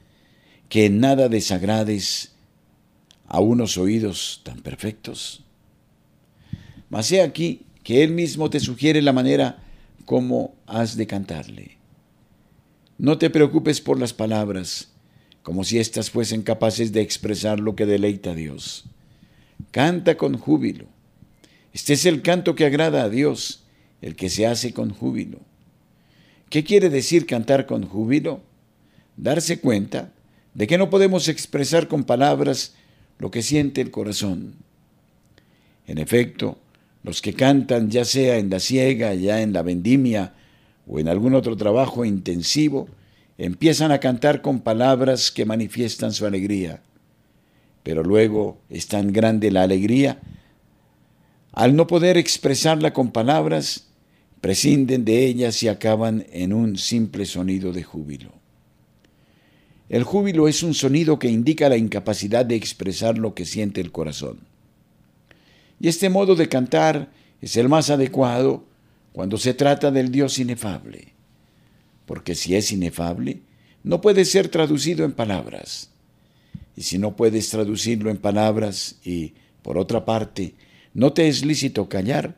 que 0.70 0.86
en 0.86 1.00
nada 1.00 1.28
desagrades 1.28 2.32
a 3.26 3.40
unos 3.40 3.76
oídos 3.76 4.40
tan 4.42 4.62
perfectos? 4.62 5.44
Mas 6.90 7.10
he 7.10 7.22
aquí 7.22 7.62
que 7.82 8.02
Él 8.04 8.10
mismo 8.12 8.50
te 8.50 8.60
sugiere 8.60 9.00
la 9.00 9.12
manera 9.12 9.62
como 10.04 10.54
has 10.66 10.96
de 10.96 11.06
cantarle. 11.06 11.78
No 12.98 13.16
te 13.16 13.30
preocupes 13.30 13.80
por 13.80 13.98
las 13.98 14.12
palabras, 14.12 14.88
como 15.42 15.64
si 15.64 15.78
éstas 15.78 16.10
fuesen 16.10 16.42
capaces 16.42 16.92
de 16.92 17.00
expresar 17.00 17.60
lo 17.60 17.74
que 17.74 17.86
deleita 17.86 18.32
a 18.32 18.34
Dios. 18.34 18.84
Canta 19.70 20.16
con 20.16 20.36
júbilo. 20.36 20.86
Este 21.72 21.94
es 21.94 22.04
el 22.04 22.22
canto 22.22 22.54
que 22.54 22.66
agrada 22.66 23.04
a 23.04 23.08
Dios, 23.08 23.62
el 24.02 24.16
que 24.16 24.28
se 24.28 24.46
hace 24.46 24.72
con 24.72 24.90
júbilo. 24.90 25.38
¿Qué 26.50 26.64
quiere 26.64 26.90
decir 26.90 27.26
cantar 27.26 27.66
con 27.66 27.86
júbilo? 27.86 28.42
Darse 29.16 29.60
cuenta 29.60 30.12
de 30.54 30.66
que 30.66 30.78
no 30.78 30.90
podemos 30.90 31.28
expresar 31.28 31.86
con 31.86 32.04
palabras 32.04 32.74
lo 33.18 33.30
que 33.30 33.42
siente 33.42 33.80
el 33.80 33.90
corazón. 33.90 34.56
En 35.86 35.98
efecto, 35.98 36.58
los 37.02 37.22
que 37.22 37.32
cantan 37.32 37.90
ya 37.90 38.04
sea 38.04 38.36
en 38.38 38.50
la 38.50 38.60
siega, 38.60 39.14
ya 39.14 39.42
en 39.42 39.52
la 39.52 39.62
vendimia 39.62 40.34
o 40.86 40.98
en 40.98 41.08
algún 41.08 41.34
otro 41.34 41.56
trabajo 41.56 42.04
intensivo, 42.04 42.88
empiezan 43.38 43.90
a 43.90 44.00
cantar 44.00 44.42
con 44.42 44.60
palabras 44.60 45.30
que 45.30 45.46
manifiestan 45.46 46.12
su 46.12 46.26
alegría. 46.26 46.82
Pero 47.82 48.02
luego 48.02 48.58
es 48.68 48.86
tan 48.86 49.12
grande 49.12 49.50
la 49.50 49.62
alegría, 49.62 50.20
al 51.52 51.74
no 51.74 51.86
poder 51.86 52.16
expresarla 52.16 52.92
con 52.92 53.10
palabras, 53.10 53.88
prescinden 54.40 55.04
de 55.04 55.26
ellas 55.26 55.62
y 55.62 55.68
acaban 55.68 56.26
en 56.32 56.52
un 56.52 56.76
simple 56.76 57.24
sonido 57.26 57.72
de 57.72 57.82
júbilo. 57.82 58.32
El 59.88 60.04
júbilo 60.04 60.46
es 60.46 60.62
un 60.62 60.74
sonido 60.74 61.18
que 61.18 61.28
indica 61.28 61.68
la 61.68 61.76
incapacidad 61.76 62.46
de 62.46 62.54
expresar 62.54 63.18
lo 63.18 63.34
que 63.34 63.44
siente 63.44 63.80
el 63.80 63.90
corazón. 63.90 64.49
Y 65.80 65.88
este 65.88 66.10
modo 66.10 66.36
de 66.36 66.48
cantar 66.48 67.10
es 67.40 67.56
el 67.56 67.68
más 67.68 67.88
adecuado 67.90 68.64
cuando 69.12 69.38
se 69.38 69.54
trata 69.54 69.90
del 69.90 70.12
Dios 70.12 70.38
inefable, 70.38 71.14
porque 72.06 72.34
si 72.34 72.54
es 72.54 72.70
inefable, 72.70 73.40
no 73.82 74.00
puede 74.00 74.24
ser 74.24 74.48
traducido 74.48 75.04
en 75.04 75.12
palabras. 75.12 75.90
Y 76.76 76.82
si 76.82 76.98
no 76.98 77.16
puedes 77.16 77.48
traducirlo 77.48 78.10
en 78.10 78.18
palabras 78.18 78.96
y, 79.04 79.32
por 79.62 79.78
otra 79.78 80.04
parte, 80.04 80.54
no 80.92 81.12
te 81.12 81.28
es 81.28 81.44
lícito 81.44 81.88
callar, 81.88 82.36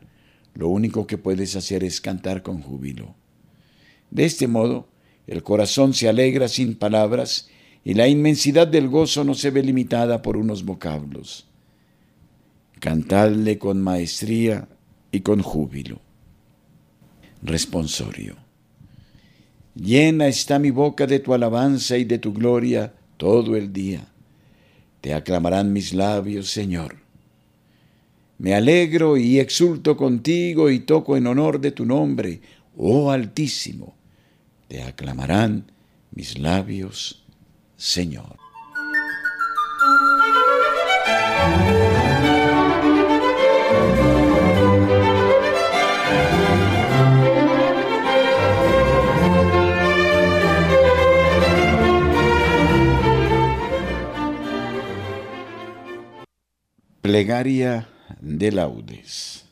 lo 0.53 0.69
único 0.69 1.05
que 1.05 1.17
puedes 1.17 1.55
hacer 1.55 1.83
es 1.83 1.99
cantar 1.99 2.43
con 2.43 2.61
júbilo. 2.61 3.15
De 4.09 4.25
este 4.25 4.47
modo, 4.47 4.87
el 5.27 5.43
corazón 5.43 5.93
se 5.93 6.07
alegra 6.07 6.47
sin 6.47 6.75
palabras 6.75 7.49
y 7.83 7.93
la 7.95 8.07
inmensidad 8.07 8.67
del 8.67 8.87
gozo 8.87 9.23
no 9.23 9.33
se 9.33 9.49
ve 9.49 9.63
limitada 9.63 10.21
por 10.21 10.37
unos 10.37 10.63
vocablos. 10.63 11.47
Cantadle 12.83 13.57
con 13.57 13.81
maestría 13.81 14.67
y 15.09 15.21
con 15.21 15.41
júbilo. 15.41 16.01
Responsorio. 17.41 18.35
Llena 19.73 20.27
está 20.27 20.59
mi 20.59 20.69
boca 20.69 21.07
de 21.07 21.19
tu 21.19 21.33
alabanza 21.33 21.97
y 21.97 22.03
de 22.03 22.19
tu 22.19 22.33
gloria 22.33 22.93
todo 23.15 23.55
el 23.55 23.71
día. 23.71 24.05
Te 24.99 25.13
aclamarán 25.13 25.71
mis 25.71 25.93
labios, 25.93 26.51
Señor. 26.51 26.97
Me 28.37 28.53
alegro 28.53 29.15
y 29.15 29.39
exulto 29.39 29.95
contigo 29.95 30.69
y 30.69 30.79
toco 30.79 31.15
en 31.15 31.27
honor 31.27 31.61
de 31.61 31.71
tu 31.71 31.85
nombre, 31.85 32.41
oh 32.75 33.11
Altísimo. 33.11 33.95
Te 34.67 34.83
aclamarán 34.83 35.71
mis 36.11 36.37
labios, 36.37 37.23
Señor. 37.77 38.35
Plegaria 57.13 57.87
de 58.21 58.51
laudes. 58.51 59.45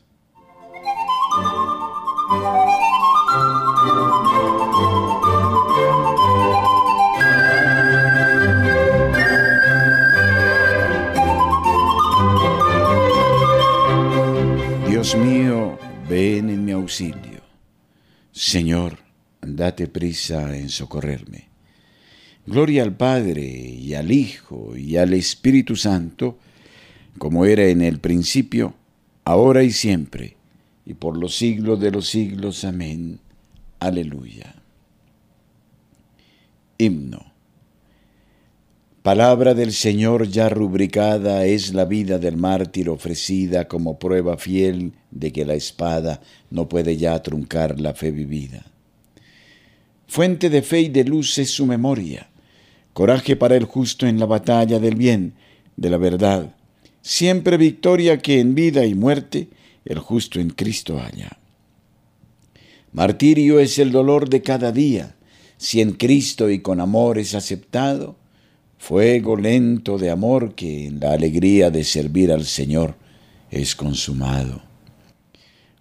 Dios 14.88 15.14
mío, 15.14 15.78
ven 16.08 16.50
en 16.50 16.64
mi 16.64 16.72
auxilio. 16.72 17.42
Señor, 18.32 18.98
date 19.40 19.86
prisa 19.86 20.56
en 20.56 20.68
socorrerme. 20.68 21.46
Gloria 22.44 22.82
al 22.82 22.96
Padre 22.96 23.44
y 23.44 23.94
al 23.94 24.10
Hijo 24.10 24.76
y 24.76 24.96
al 24.96 25.14
Espíritu 25.14 25.76
Santo, 25.76 26.40
como 27.18 27.44
era 27.44 27.64
en 27.66 27.82
el 27.82 28.00
principio, 28.00 28.74
ahora 29.24 29.62
y 29.62 29.70
siempre, 29.70 30.36
y 30.84 30.94
por 30.94 31.16
los 31.16 31.36
siglos 31.36 31.80
de 31.80 31.90
los 31.90 32.08
siglos. 32.08 32.64
Amén. 32.64 33.20
Aleluya. 33.78 34.54
Himno. 36.78 37.32
Palabra 39.02 39.54
del 39.54 39.72
Señor 39.72 40.28
ya 40.28 40.48
rubricada 40.48 41.44
es 41.44 41.74
la 41.74 41.84
vida 41.84 42.18
del 42.18 42.36
mártir 42.36 42.88
ofrecida 42.88 43.66
como 43.66 43.98
prueba 43.98 44.36
fiel 44.36 44.92
de 45.10 45.32
que 45.32 45.44
la 45.44 45.54
espada 45.54 46.20
no 46.50 46.68
puede 46.68 46.96
ya 46.96 47.20
truncar 47.20 47.80
la 47.80 47.94
fe 47.94 48.12
vivida. 48.12 48.64
Fuente 50.06 50.50
de 50.50 50.62
fe 50.62 50.82
y 50.82 50.88
de 50.88 51.02
luz 51.02 51.36
es 51.38 51.50
su 51.50 51.66
memoria, 51.66 52.28
coraje 52.92 53.34
para 53.34 53.56
el 53.56 53.64
justo 53.64 54.06
en 54.06 54.20
la 54.20 54.26
batalla 54.26 54.78
del 54.78 54.94
bien, 54.94 55.34
de 55.76 55.90
la 55.90 55.96
verdad, 55.96 56.54
siempre 57.02 57.56
victoria 57.56 58.18
que 58.18 58.40
en 58.40 58.54
vida 58.54 58.86
y 58.86 58.94
muerte 58.94 59.48
el 59.84 59.98
justo 59.98 60.40
en 60.40 60.50
Cristo 60.50 60.98
haya. 61.00 61.38
Martirio 62.92 63.58
es 63.58 63.78
el 63.78 63.90
dolor 63.90 64.28
de 64.28 64.42
cada 64.42 64.72
día, 64.72 65.16
si 65.56 65.80
en 65.80 65.92
Cristo 65.92 66.50
y 66.50 66.60
con 66.60 66.80
amor 66.80 67.18
es 67.18 67.34
aceptado, 67.34 68.16
fuego 68.78 69.36
lento 69.36 69.98
de 69.98 70.10
amor 70.10 70.54
que 70.54 70.86
en 70.86 71.00
la 71.00 71.12
alegría 71.12 71.70
de 71.70 71.84
servir 71.84 72.32
al 72.32 72.44
Señor 72.44 72.96
es 73.50 73.74
consumado. 73.74 74.62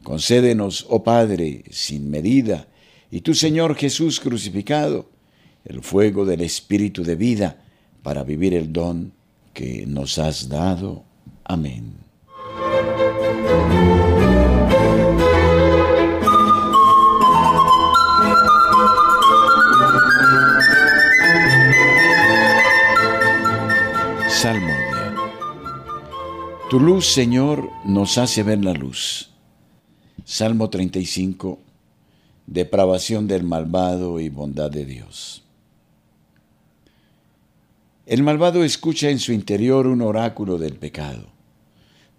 Concédenos, 0.03 0.85
oh 0.89 1.03
Padre, 1.03 1.63
sin 1.69 2.09
medida, 2.09 2.67
y 3.11 3.21
tu 3.21 3.33
Señor 3.33 3.75
Jesús 3.75 4.19
crucificado, 4.19 5.09
el 5.65 5.81
fuego 5.81 6.25
del 6.25 6.41
Espíritu 6.41 7.03
de 7.03 7.15
vida 7.15 7.61
para 8.01 8.23
vivir 8.23 8.53
el 8.53 8.71
don 8.73 9.13
que 9.53 9.85
nos 9.85 10.17
has 10.17 10.49
dado. 10.49 11.03
Amén. 11.51 11.97
Salmo. 24.29 24.73
Tu 26.69 26.79
luz, 26.79 27.07
Señor, 27.07 27.69
nos 27.83 28.17
hace 28.17 28.43
ver 28.43 28.63
la 28.63 28.71
luz. 28.71 29.29
Salmo 30.23 30.69
35. 30.69 31.59
Depravación 32.47 33.27
del 33.27 33.43
malvado 33.43 34.21
y 34.21 34.29
bondad 34.29 34.71
de 34.71 34.85
Dios. 34.85 35.43
El 38.05 38.23
malvado 38.23 38.63
escucha 38.63 39.09
en 39.09 39.19
su 39.19 39.33
interior 39.33 39.85
un 39.87 40.01
oráculo 40.01 40.57
del 40.57 40.77
pecado. 40.77 41.30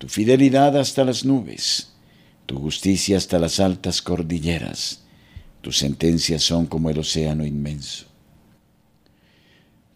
tu 0.00 0.08
fidelidad 0.08 0.78
hasta 0.78 1.04
las 1.04 1.26
nubes, 1.26 1.92
tu 2.46 2.58
justicia 2.58 3.18
hasta 3.18 3.38
las 3.38 3.60
altas 3.60 4.00
cordilleras, 4.00 5.02
tus 5.60 5.76
sentencias 5.76 6.42
son 6.42 6.64
como 6.64 6.88
el 6.88 6.98
océano 6.98 7.44
inmenso. 7.44 8.06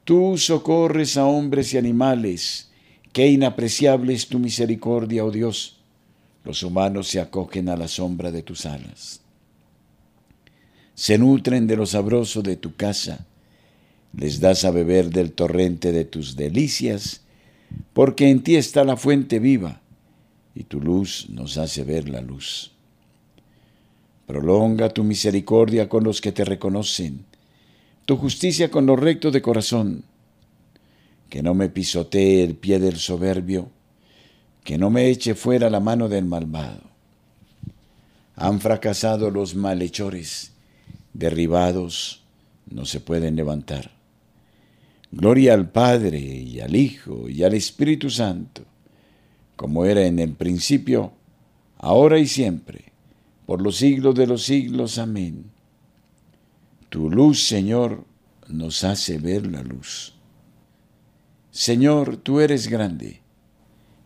Tú 0.04 0.36
socorres 0.36 1.16
a 1.16 1.24
hombres 1.24 1.72
y 1.72 1.78
animales, 1.78 2.68
qué 3.14 3.28
inapreciable 3.28 4.12
es 4.12 4.28
tu 4.28 4.38
misericordia, 4.38 5.24
oh 5.24 5.30
Dios. 5.30 5.78
Los 6.44 6.62
humanos 6.62 7.08
se 7.08 7.18
acogen 7.18 7.70
a 7.70 7.76
la 7.78 7.88
sombra 7.88 8.30
de 8.30 8.42
tus 8.42 8.66
alas. 8.66 9.22
Se 10.94 11.16
nutren 11.16 11.66
de 11.66 11.76
lo 11.76 11.86
sabroso 11.86 12.42
de 12.42 12.56
tu 12.56 12.76
casa, 12.76 13.24
les 14.14 14.38
das 14.38 14.66
a 14.66 14.70
beber 14.70 15.08
del 15.08 15.32
torrente 15.32 15.92
de 15.92 16.04
tus 16.04 16.36
delicias, 16.36 17.22
porque 17.94 18.28
en 18.28 18.42
ti 18.42 18.56
está 18.56 18.84
la 18.84 18.98
fuente 18.98 19.38
viva, 19.38 19.80
y 20.54 20.64
tu 20.64 20.80
luz 20.80 21.26
nos 21.30 21.58
hace 21.58 21.84
ver 21.84 22.08
la 22.08 22.20
luz. 22.20 22.72
Prolonga 24.26 24.88
tu 24.88 25.04
misericordia 25.04 25.88
con 25.88 26.04
los 26.04 26.20
que 26.20 26.32
te 26.32 26.44
reconocen 26.44 27.24
tu 28.04 28.18
justicia 28.18 28.70
con 28.70 28.84
lo 28.84 28.96
recto 28.96 29.30
de 29.30 29.40
corazón, 29.40 30.04
que 31.30 31.42
no 31.42 31.54
me 31.54 31.70
pisotee 31.70 32.44
el 32.44 32.54
pie 32.54 32.78
del 32.78 32.96
soberbio, 32.96 33.70
que 34.62 34.76
no 34.76 34.90
me 34.90 35.08
eche 35.08 35.34
fuera 35.34 35.70
la 35.70 35.80
mano 35.80 36.08
del 36.08 36.26
malvado. 36.26 36.82
Han 38.36 38.60
fracasado 38.60 39.30
los 39.30 39.54
malhechores, 39.54 40.52
derribados 41.14 42.22
no 42.70 42.84
se 42.84 43.00
pueden 43.00 43.36
levantar. 43.36 43.90
Gloria 45.10 45.54
al 45.54 45.70
Padre 45.70 46.18
y 46.18 46.60
al 46.60 46.74
Hijo 46.76 47.28
y 47.28 47.42
al 47.42 47.54
Espíritu 47.54 48.10
Santo, 48.10 48.64
como 49.56 49.84
era 49.84 50.06
en 50.06 50.18
el 50.18 50.32
principio, 50.32 51.12
ahora 51.78 52.18
y 52.18 52.26
siempre, 52.26 52.92
por 53.46 53.62
los 53.62 53.76
siglos 53.76 54.14
de 54.14 54.26
los 54.26 54.44
siglos. 54.44 54.98
Amén. 54.98 55.44
Tu 56.88 57.10
luz, 57.10 57.46
Señor, 57.46 58.04
nos 58.48 58.84
hace 58.84 59.18
ver 59.18 59.46
la 59.46 59.62
luz. 59.62 60.14
Señor, 61.50 62.16
tú 62.16 62.40
eres 62.40 62.68
grande, 62.68 63.20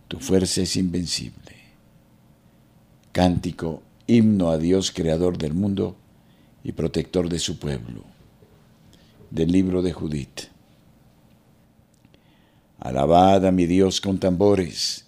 tu 0.07 0.19
fuerza 0.19 0.63
es 0.63 0.77
invencible. 0.77 1.57
Cántico, 3.13 3.83
himno 4.07 4.51
a 4.51 4.59
Dios, 4.59 4.93
creador 4.93 5.39
del 5.39 5.55
mundo 5.55 5.97
y 6.63 6.73
protector 6.73 7.29
de 7.29 7.39
su 7.39 7.59
pueblo. 7.59 8.05
Del 9.31 9.51
libro 9.51 9.83
de 9.83 9.93
Judith. 9.93 10.43
Alabad 12.79 13.45
a 13.47 13.51
mi 13.51 13.67
Dios 13.67 14.01
con 14.01 14.19
tambores, 14.19 15.08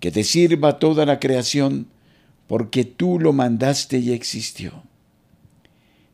Que 0.00 0.10
te 0.10 0.24
sirva 0.24 0.78
toda 0.78 1.06
la 1.06 1.20
creación, 1.20 1.86
porque 2.46 2.84
tú 2.84 3.20
lo 3.20 3.32
mandaste 3.32 3.98
y 3.98 4.12
existió 4.12 4.82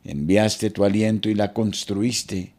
enviaste 0.07 0.71
tu 0.71 0.85
aliento 0.85 1.29
y 1.29 1.35
la 1.35 1.53
construiste, 1.53 2.53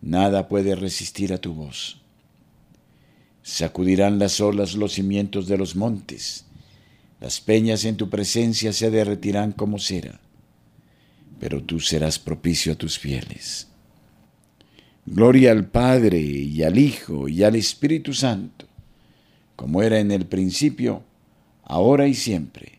nada 0.00 0.48
puede 0.48 0.74
resistir 0.74 1.32
a 1.32 1.38
tu 1.38 1.54
voz. 1.54 2.00
Sacudirán 3.42 4.18
las 4.18 4.40
olas 4.40 4.74
los 4.74 4.92
cimientos 4.92 5.46
de 5.46 5.58
los 5.58 5.76
montes, 5.76 6.46
las 7.20 7.40
peñas 7.40 7.84
en 7.84 7.96
tu 7.96 8.08
presencia 8.08 8.72
se 8.72 8.90
derretirán 8.90 9.52
como 9.52 9.78
cera, 9.78 10.20
pero 11.38 11.62
tú 11.62 11.80
serás 11.80 12.18
propicio 12.18 12.72
a 12.72 12.76
tus 12.76 12.98
fieles. 12.98 13.68
Gloria 15.04 15.52
al 15.52 15.66
Padre 15.66 16.18
y 16.18 16.62
al 16.62 16.78
Hijo 16.78 17.28
y 17.28 17.42
al 17.42 17.56
Espíritu 17.56 18.14
Santo, 18.14 18.66
como 19.60 19.82
era 19.82 20.00
en 20.00 20.10
el 20.10 20.24
principio, 20.24 21.02
ahora 21.64 22.06
y 22.06 22.14
siempre, 22.14 22.78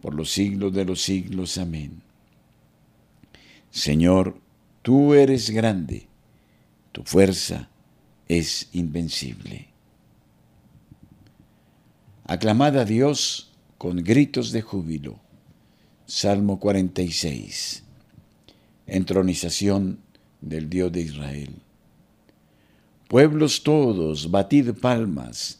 por 0.00 0.14
los 0.14 0.30
siglos 0.30 0.72
de 0.72 0.84
los 0.84 1.02
siglos. 1.02 1.58
Amén. 1.58 2.02
Señor, 3.72 4.40
tú 4.82 5.14
eres 5.14 5.50
grande, 5.50 6.06
tu 6.92 7.02
fuerza 7.02 7.68
es 8.28 8.68
invencible. 8.72 9.66
Aclamad 12.26 12.78
a 12.78 12.84
Dios 12.84 13.50
con 13.76 13.96
gritos 13.96 14.52
de 14.52 14.62
júbilo. 14.62 15.18
Salmo 16.06 16.60
46. 16.60 17.82
Entronización 18.86 19.98
del 20.40 20.70
Dios 20.70 20.92
de 20.92 21.00
Israel. 21.00 21.56
Pueblos 23.08 23.64
todos, 23.64 24.30
batid 24.30 24.74
palmas, 24.74 25.59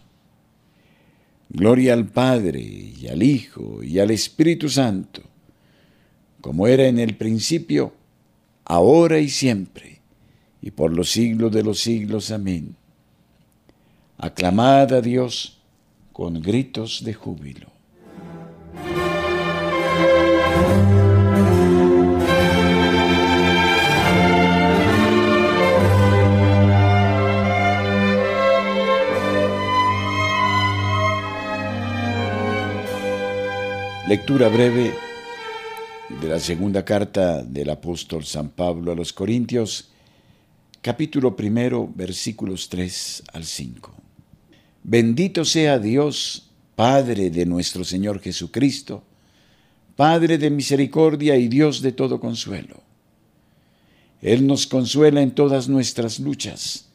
Gloria 1.53 1.93
al 1.93 2.07
Padre, 2.07 2.61
y 2.61 3.07
al 3.09 3.21
Hijo, 3.21 3.83
y 3.83 3.99
al 3.99 4.11
Espíritu 4.11 4.69
Santo, 4.69 5.21
como 6.39 6.65
era 6.65 6.87
en 6.87 6.97
el 6.97 7.17
principio, 7.17 7.93
ahora 8.63 9.19
y 9.19 9.29
siempre, 9.29 9.99
y 10.61 10.71
por 10.71 10.95
los 10.95 11.11
siglos 11.11 11.51
de 11.51 11.63
los 11.63 11.79
siglos. 11.79 12.31
Amén. 12.31 12.77
Aclamad 14.17 14.93
a 14.93 15.01
Dios 15.01 15.59
con 16.13 16.41
gritos 16.41 17.03
de 17.03 17.13
júbilo. 17.15 17.67
Lectura 34.11 34.49
breve 34.49 34.91
de 36.19 36.27
la 36.27 36.37
segunda 36.37 36.83
carta 36.83 37.43
del 37.43 37.69
apóstol 37.69 38.25
San 38.25 38.49
Pablo 38.49 38.91
a 38.91 38.95
los 38.95 39.13
Corintios, 39.13 39.87
capítulo 40.81 41.33
primero, 41.33 41.89
versículos 41.95 42.67
3 42.67 43.23
al 43.31 43.45
5. 43.45 43.93
Bendito 44.83 45.45
sea 45.45 45.79
Dios, 45.79 46.49
Padre 46.75 47.29
de 47.29 47.45
nuestro 47.45 47.85
Señor 47.85 48.19
Jesucristo, 48.19 49.01
Padre 49.95 50.37
de 50.37 50.49
misericordia 50.49 51.37
y 51.37 51.47
Dios 51.47 51.81
de 51.81 51.93
todo 51.93 52.19
consuelo. 52.19 52.81
Él 54.21 54.45
nos 54.45 54.67
consuela 54.67 55.21
en 55.21 55.31
todas 55.31 55.69
nuestras 55.69 56.19
luchas, 56.19 56.89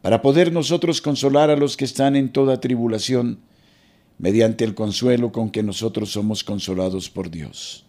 para 0.00 0.22
poder 0.22 0.54
nosotros 0.54 1.02
consolar 1.02 1.50
a 1.50 1.56
los 1.56 1.76
que 1.76 1.84
están 1.84 2.16
en 2.16 2.30
toda 2.30 2.60
tribulación, 2.60 3.40
mediante 4.20 4.64
el 4.64 4.74
consuelo 4.74 5.32
con 5.32 5.48
que 5.50 5.62
nosotros 5.62 6.10
somos 6.10 6.44
consolados 6.44 7.08
por 7.08 7.30
Dios. 7.30 7.86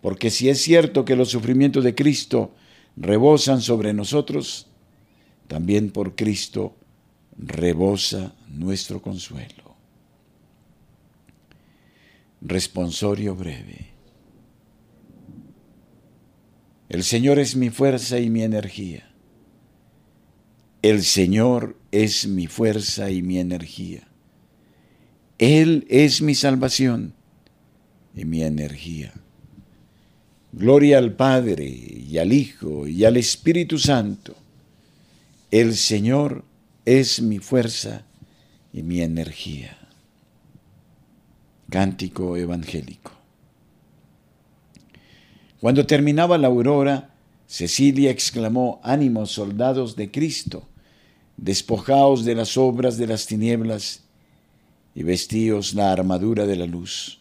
Porque 0.00 0.30
si 0.30 0.48
es 0.48 0.62
cierto 0.62 1.04
que 1.04 1.14
los 1.14 1.28
sufrimientos 1.28 1.84
de 1.84 1.94
Cristo 1.94 2.52
rebosan 2.96 3.60
sobre 3.60 3.92
nosotros, 3.92 4.66
también 5.46 5.90
por 5.90 6.16
Cristo 6.16 6.74
rebosa 7.36 8.34
nuestro 8.48 9.02
consuelo. 9.02 9.76
Responsorio 12.40 13.36
breve. 13.36 13.90
El 16.88 17.04
Señor 17.04 17.38
es 17.38 17.56
mi 17.56 17.68
fuerza 17.68 18.18
y 18.20 18.30
mi 18.30 18.42
energía. 18.42 19.12
El 20.80 21.02
Señor 21.02 21.76
es 21.90 22.26
mi 22.26 22.46
fuerza 22.46 23.10
y 23.10 23.20
mi 23.20 23.38
energía. 23.38 24.08
Él 25.38 25.86
es 25.90 26.22
mi 26.22 26.34
salvación 26.34 27.12
y 28.14 28.24
mi 28.24 28.42
energía. 28.42 29.12
Gloria 30.52 30.96
al 30.98 31.12
Padre 31.12 31.66
y 31.66 32.16
al 32.16 32.32
Hijo 32.32 32.86
y 32.86 33.04
al 33.04 33.18
Espíritu 33.18 33.78
Santo. 33.78 34.34
El 35.50 35.76
Señor 35.76 36.44
es 36.86 37.20
mi 37.20 37.38
fuerza 37.38 38.06
y 38.72 38.82
mi 38.82 39.02
energía. 39.02 39.76
Cántico 41.68 42.36
evangélico. 42.38 43.12
Cuando 45.60 45.84
terminaba 45.84 46.38
la 46.38 46.46
aurora, 46.46 47.10
Cecilia 47.46 48.10
exclamó, 48.10 48.80
ánimo, 48.82 49.26
soldados 49.26 49.96
de 49.96 50.10
Cristo, 50.10 50.66
despojaos 51.36 52.24
de 52.24 52.34
las 52.34 52.56
obras 52.56 52.96
de 52.96 53.06
las 53.06 53.26
tinieblas 53.26 54.05
y 54.96 55.02
vestíos 55.02 55.74
la 55.74 55.92
armadura 55.92 56.46
de 56.46 56.56
la 56.56 56.64
luz. 56.64 57.20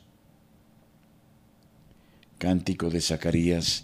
Cántico 2.38 2.90
de 2.90 3.02
Zacarías, 3.02 3.84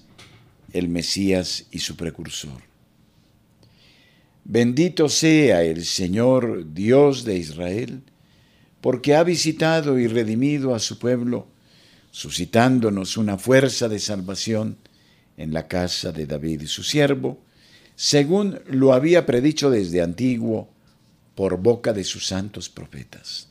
el 0.71 0.87
Mesías 0.87 1.65
y 1.71 1.79
su 1.79 1.97
precursor. 1.97 2.61
Bendito 4.45 5.09
sea 5.09 5.63
el 5.63 5.83
Señor 5.83 6.73
Dios 6.73 7.25
de 7.25 7.35
Israel, 7.35 8.03
porque 8.79 9.13
ha 9.13 9.23
visitado 9.23 9.99
y 9.99 10.07
redimido 10.07 10.73
a 10.73 10.79
su 10.79 10.97
pueblo, 10.97 11.47
suscitándonos 12.11 13.17
una 13.17 13.37
fuerza 13.37 13.89
de 13.89 13.99
salvación 13.99 14.77
en 15.35 15.51
la 15.51 15.67
casa 15.67 16.13
de 16.13 16.25
David 16.25 16.63
su 16.67 16.83
siervo, 16.83 17.41
según 17.97 18.61
lo 18.67 18.93
había 18.93 19.25
predicho 19.25 19.69
desde 19.69 20.01
antiguo 20.01 20.69
por 21.35 21.57
boca 21.57 21.91
de 21.91 22.05
sus 22.05 22.25
santos 22.25 22.69
profetas 22.69 23.50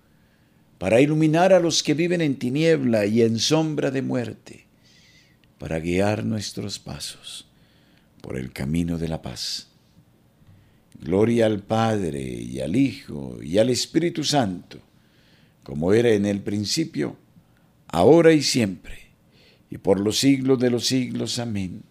para 0.81 0.99
iluminar 0.99 1.53
a 1.53 1.59
los 1.59 1.83
que 1.83 1.93
viven 1.93 2.21
en 2.21 2.37
tiniebla 2.37 3.05
y 3.05 3.21
en 3.21 3.37
sombra 3.37 3.91
de 3.91 4.01
muerte, 4.01 4.65
para 5.59 5.79
guiar 5.79 6.25
nuestros 6.25 6.79
pasos 6.79 7.45
por 8.19 8.35
el 8.35 8.51
camino 8.51 8.97
de 8.97 9.07
la 9.07 9.21
paz. 9.21 9.67
Gloria 10.99 11.45
al 11.45 11.59
Padre 11.59 12.23
y 12.23 12.61
al 12.61 12.75
Hijo 12.75 13.37
y 13.43 13.59
al 13.59 13.69
Espíritu 13.69 14.23
Santo, 14.23 14.79
como 15.61 15.93
era 15.93 16.09
en 16.13 16.25
el 16.25 16.41
principio, 16.41 17.15
ahora 17.85 18.33
y 18.33 18.41
siempre, 18.41 19.11
y 19.69 19.77
por 19.77 19.99
los 19.99 20.17
siglos 20.17 20.57
de 20.57 20.71
los 20.71 20.87
siglos. 20.87 21.37
Amén. 21.37 21.83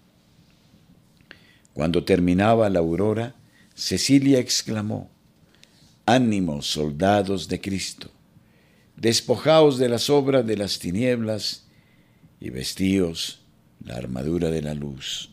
Cuando 1.74 2.03
terminaba 2.03 2.68
la 2.68 2.81
aurora, 2.81 3.37
Cecilia 3.72 4.40
exclamó, 4.40 5.09
Ánimo, 6.07 6.61
soldados 6.61 7.46
de 7.46 7.61
Cristo 7.61 8.11
despojaos 9.01 9.79
de 9.79 9.89
las 9.89 10.11
obras 10.11 10.47
de 10.47 10.57
las 10.57 10.79
tinieblas 10.79 11.65
y 12.39 12.51
vestíos 12.51 13.41
la 13.83 13.97
armadura 13.97 14.51
de 14.51 14.61
la 14.61 14.75
luz. 14.75 15.31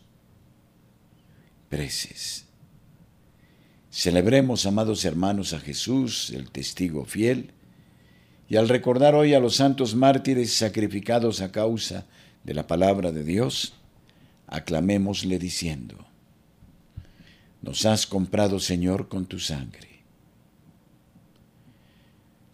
Preces. 1.68 2.46
Celebremos, 3.90 4.64
amados 4.64 5.04
hermanos, 5.04 5.52
a 5.52 5.60
Jesús, 5.60 6.30
el 6.30 6.50
testigo 6.50 7.04
fiel, 7.04 7.50
y 8.48 8.56
al 8.56 8.70
recordar 8.70 9.14
hoy 9.14 9.34
a 9.34 9.40
los 9.40 9.56
santos 9.56 9.94
mártires 9.94 10.54
sacrificados 10.54 11.42
a 11.42 11.52
causa 11.52 12.06
de 12.44 12.54
la 12.54 12.66
palabra 12.66 13.12
de 13.12 13.22
Dios, 13.22 13.74
aclamémosle 14.46 15.38
diciendo, 15.38 16.06
Nos 17.60 17.84
has 17.84 18.06
comprado, 18.06 18.60
Señor, 18.60 19.08
con 19.08 19.26
tu 19.26 19.38
sangre 19.38 19.97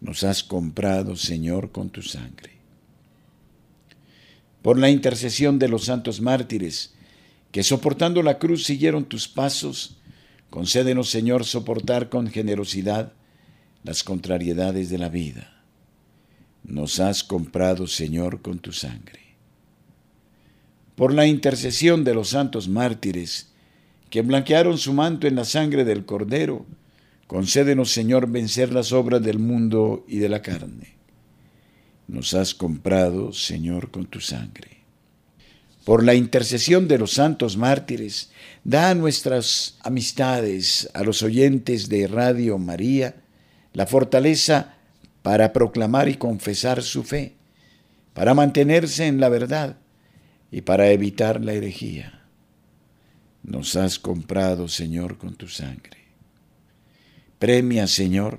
nos 0.00 0.24
has 0.24 0.42
comprado, 0.42 1.16
Señor, 1.16 1.72
con 1.72 1.90
tu 1.90 2.02
sangre. 2.02 2.52
Por 4.62 4.78
la 4.78 4.90
intercesión 4.90 5.58
de 5.58 5.68
los 5.68 5.84
santos 5.84 6.20
mártires, 6.20 6.94
que 7.52 7.62
soportando 7.62 8.22
la 8.22 8.38
cruz 8.38 8.64
siguieron 8.64 9.04
tus 9.04 9.28
pasos, 9.28 9.98
concédenos, 10.50 11.10
Señor, 11.10 11.44
soportar 11.44 12.08
con 12.08 12.28
generosidad 12.28 13.12
las 13.82 14.04
contrariedades 14.04 14.90
de 14.90 14.98
la 14.98 15.08
vida. 15.08 15.62
Nos 16.64 17.00
has 17.00 17.24
comprado, 17.24 17.86
Señor, 17.86 18.42
con 18.42 18.58
tu 18.58 18.72
sangre. 18.72 19.20
Por 20.94 21.14
la 21.14 21.26
intercesión 21.26 22.04
de 22.04 22.14
los 22.14 22.28
santos 22.28 22.68
mártires, 22.68 23.52
que 24.10 24.22
blanquearon 24.22 24.76
su 24.76 24.92
manto 24.92 25.26
en 25.26 25.36
la 25.36 25.44
sangre 25.44 25.84
del 25.84 26.04
Cordero, 26.04 26.66
Concédenos, 27.30 27.92
Señor, 27.92 28.28
vencer 28.28 28.72
las 28.72 28.90
obras 28.90 29.22
del 29.22 29.38
mundo 29.38 30.04
y 30.08 30.18
de 30.18 30.28
la 30.28 30.42
carne. 30.42 30.96
Nos 32.08 32.34
has 32.34 32.54
comprado, 32.54 33.32
Señor, 33.32 33.92
con 33.92 34.06
tu 34.06 34.20
sangre. 34.20 34.78
por 35.84 36.02
la 36.02 36.14
intercesión 36.14 36.88
de 36.88 36.98
los 36.98 37.12
santos 37.12 37.56
mártires, 37.56 38.32
da 38.64 38.90
a 38.90 38.94
nuestras 38.96 39.78
amistades, 39.80 40.90
a 40.92 41.04
los 41.04 41.22
oyentes 41.22 41.88
de 41.88 42.08
Radio 42.08 42.58
María, 42.58 43.14
la 43.74 43.86
fortaleza 43.86 44.74
para 45.22 45.52
proclamar 45.52 46.08
y 46.08 46.16
confesar 46.16 46.82
su 46.82 47.04
fe, 47.04 47.34
para 48.12 48.34
mantenerse 48.34 49.06
en 49.06 49.20
la 49.20 49.28
verdad 49.28 49.76
y 50.50 50.62
para 50.62 50.90
evitar 50.90 51.44
la 51.44 51.52
herejía. 51.52 52.24
Nos 53.44 53.76
has 53.76 54.00
comprado, 54.00 54.66
Señor, 54.66 55.16
con 55.16 55.36
tu 55.36 55.46
sangre. 55.46 55.99
Premia, 57.40 57.86
Señor, 57.86 58.38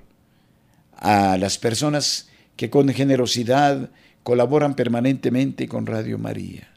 a 0.96 1.36
las 1.40 1.58
personas 1.58 2.30
que 2.56 2.70
con 2.70 2.88
generosidad 2.90 3.90
colaboran 4.22 4.76
permanentemente 4.76 5.68
con 5.68 5.88
Radio 5.88 6.20
María. 6.20 6.70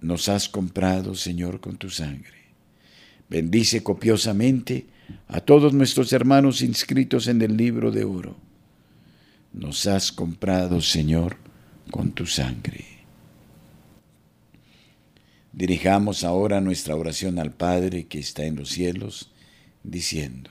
Nos 0.00 0.28
has 0.28 0.48
comprado, 0.48 1.16
Señor, 1.16 1.60
con 1.60 1.76
tu 1.76 1.90
sangre. 1.90 2.54
Bendice 3.28 3.82
copiosamente 3.82 4.86
a 5.26 5.40
todos 5.40 5.72
nuestros 5.72 6.12
hermanos 6.12 6.62
inscritos 6.62 7.26
en 7.26 7.42
el 7.42 7.56
libro 7.56 7.90
de 7.90 8.04
oro. 8.04 8.36
Nos 9.52 9.86
has 9.88 10.12
comprado, 10.12 10.80
Señor, 10.80 11.36
con 11.90 12.12
tu 12.12 12.26
sangre. 12.26 12.84
Dirijamos 15.52 16.22
ahora 16.22 16.60
nuestra 16.60 16.94
oración 16.94 17.40
al 17.40 17.50
Padre 17.50 18.06
que 18.06 18.20
está 18.20 18.44
en 18.44 18.54
los 18.54 18.68
cielos, 18.68 19.32
diciendo, 19.82 20.50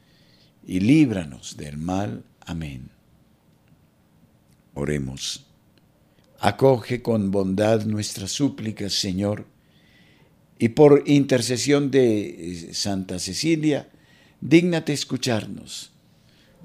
y 0.65 0.79
líbranos 0.79 1.57
del 1.57 1.77
mal. 1.77 2.23
Amén. 2.45 2.89
Oremos. 4.73 5.45
Acoge 6.39 7.01
con 7.01 7.29
bondad 7.29 7.85
nuestras 7.85 8.31
súplicas, 8.31 8.93
Señor, 8.93 9.45
y 10.57 10.69
por 10.69 11.03
intercesión 11.07 11.91
de 11.91 12.29
eh, 12.29 12.73
Santa 12.73 13.19
Cecilia, 13.19 13.89
dígnate 14.39 14.93
escucharnos. 14.93 15.91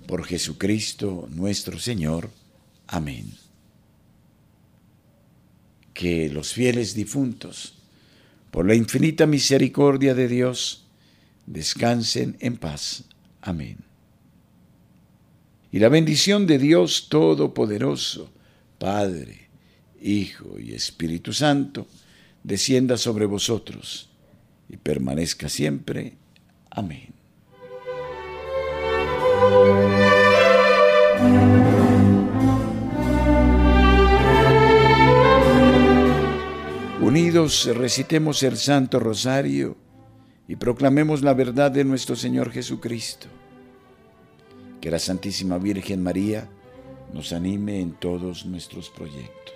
Por 0.07 0.25
Jesucristo 0.25 1.29
nuestro 1.31 1.79
Señor. 1.79 2.31
Amén. 2.87 3.33
Que 5.93 6.29
los 6.29 6.53
fieles 6.53 6.95
difuntos, 6.95 7.75
por 8.51 8.67
la 8.67 8.75
infinita 8.75 9.27
misericordia 9.27 10.15
de 10.15 10.29
Dios, 10.29 10.87
descansen 11.47 12.37
en 12.41 12.57
paz. 12.57 13.05
Amén. 13.41 13.86
Y 15.77 15.79
la 15.79 15.91
bendición 15.91 16.47
de 16.47 16.59
Dios 16.59 17.11
Todopoderoso, 17.11 18.31
Padre, 18.79 19.51
Hijo 20.01 20.59
y 20.59 20.73
Espíritu 20.73 21.35
Santo, 21.35 21.87
descienda 22.43 22.97
sobre 22.97 23.27
vosotros 23.27 24.09
y 24.71 24.79
permanezca 24.79 25.51
siempre. 25.51 26.15
Amén. 26.71 27.09
Unidos 37.03 37.69
recitemos 37.75 38.43
el 38.45 38.57
Santo 38.57 38.99
Rosario 38.99 39.77
y 40.49 40.57
proclamemos 40.57 41.21
la 41.21 41.35
verdad 41.35 41.71
de 41.71 41.85
nuestro 41.85 42.17
Señor 42.17 42.51
Jesucristo. 42.51 43.29
Que 44.81 44.91
la 44.91 44.99
Santísima 44.99 45.59
Virgen 45.59 46.03
María 46.03 46.49
nos 47.13 47.33
anime 47.33 47.81
en 47.81 47.93
todos 47.93 48.47
nuestros 48.47 48.91
proyectos. 48.91 49.55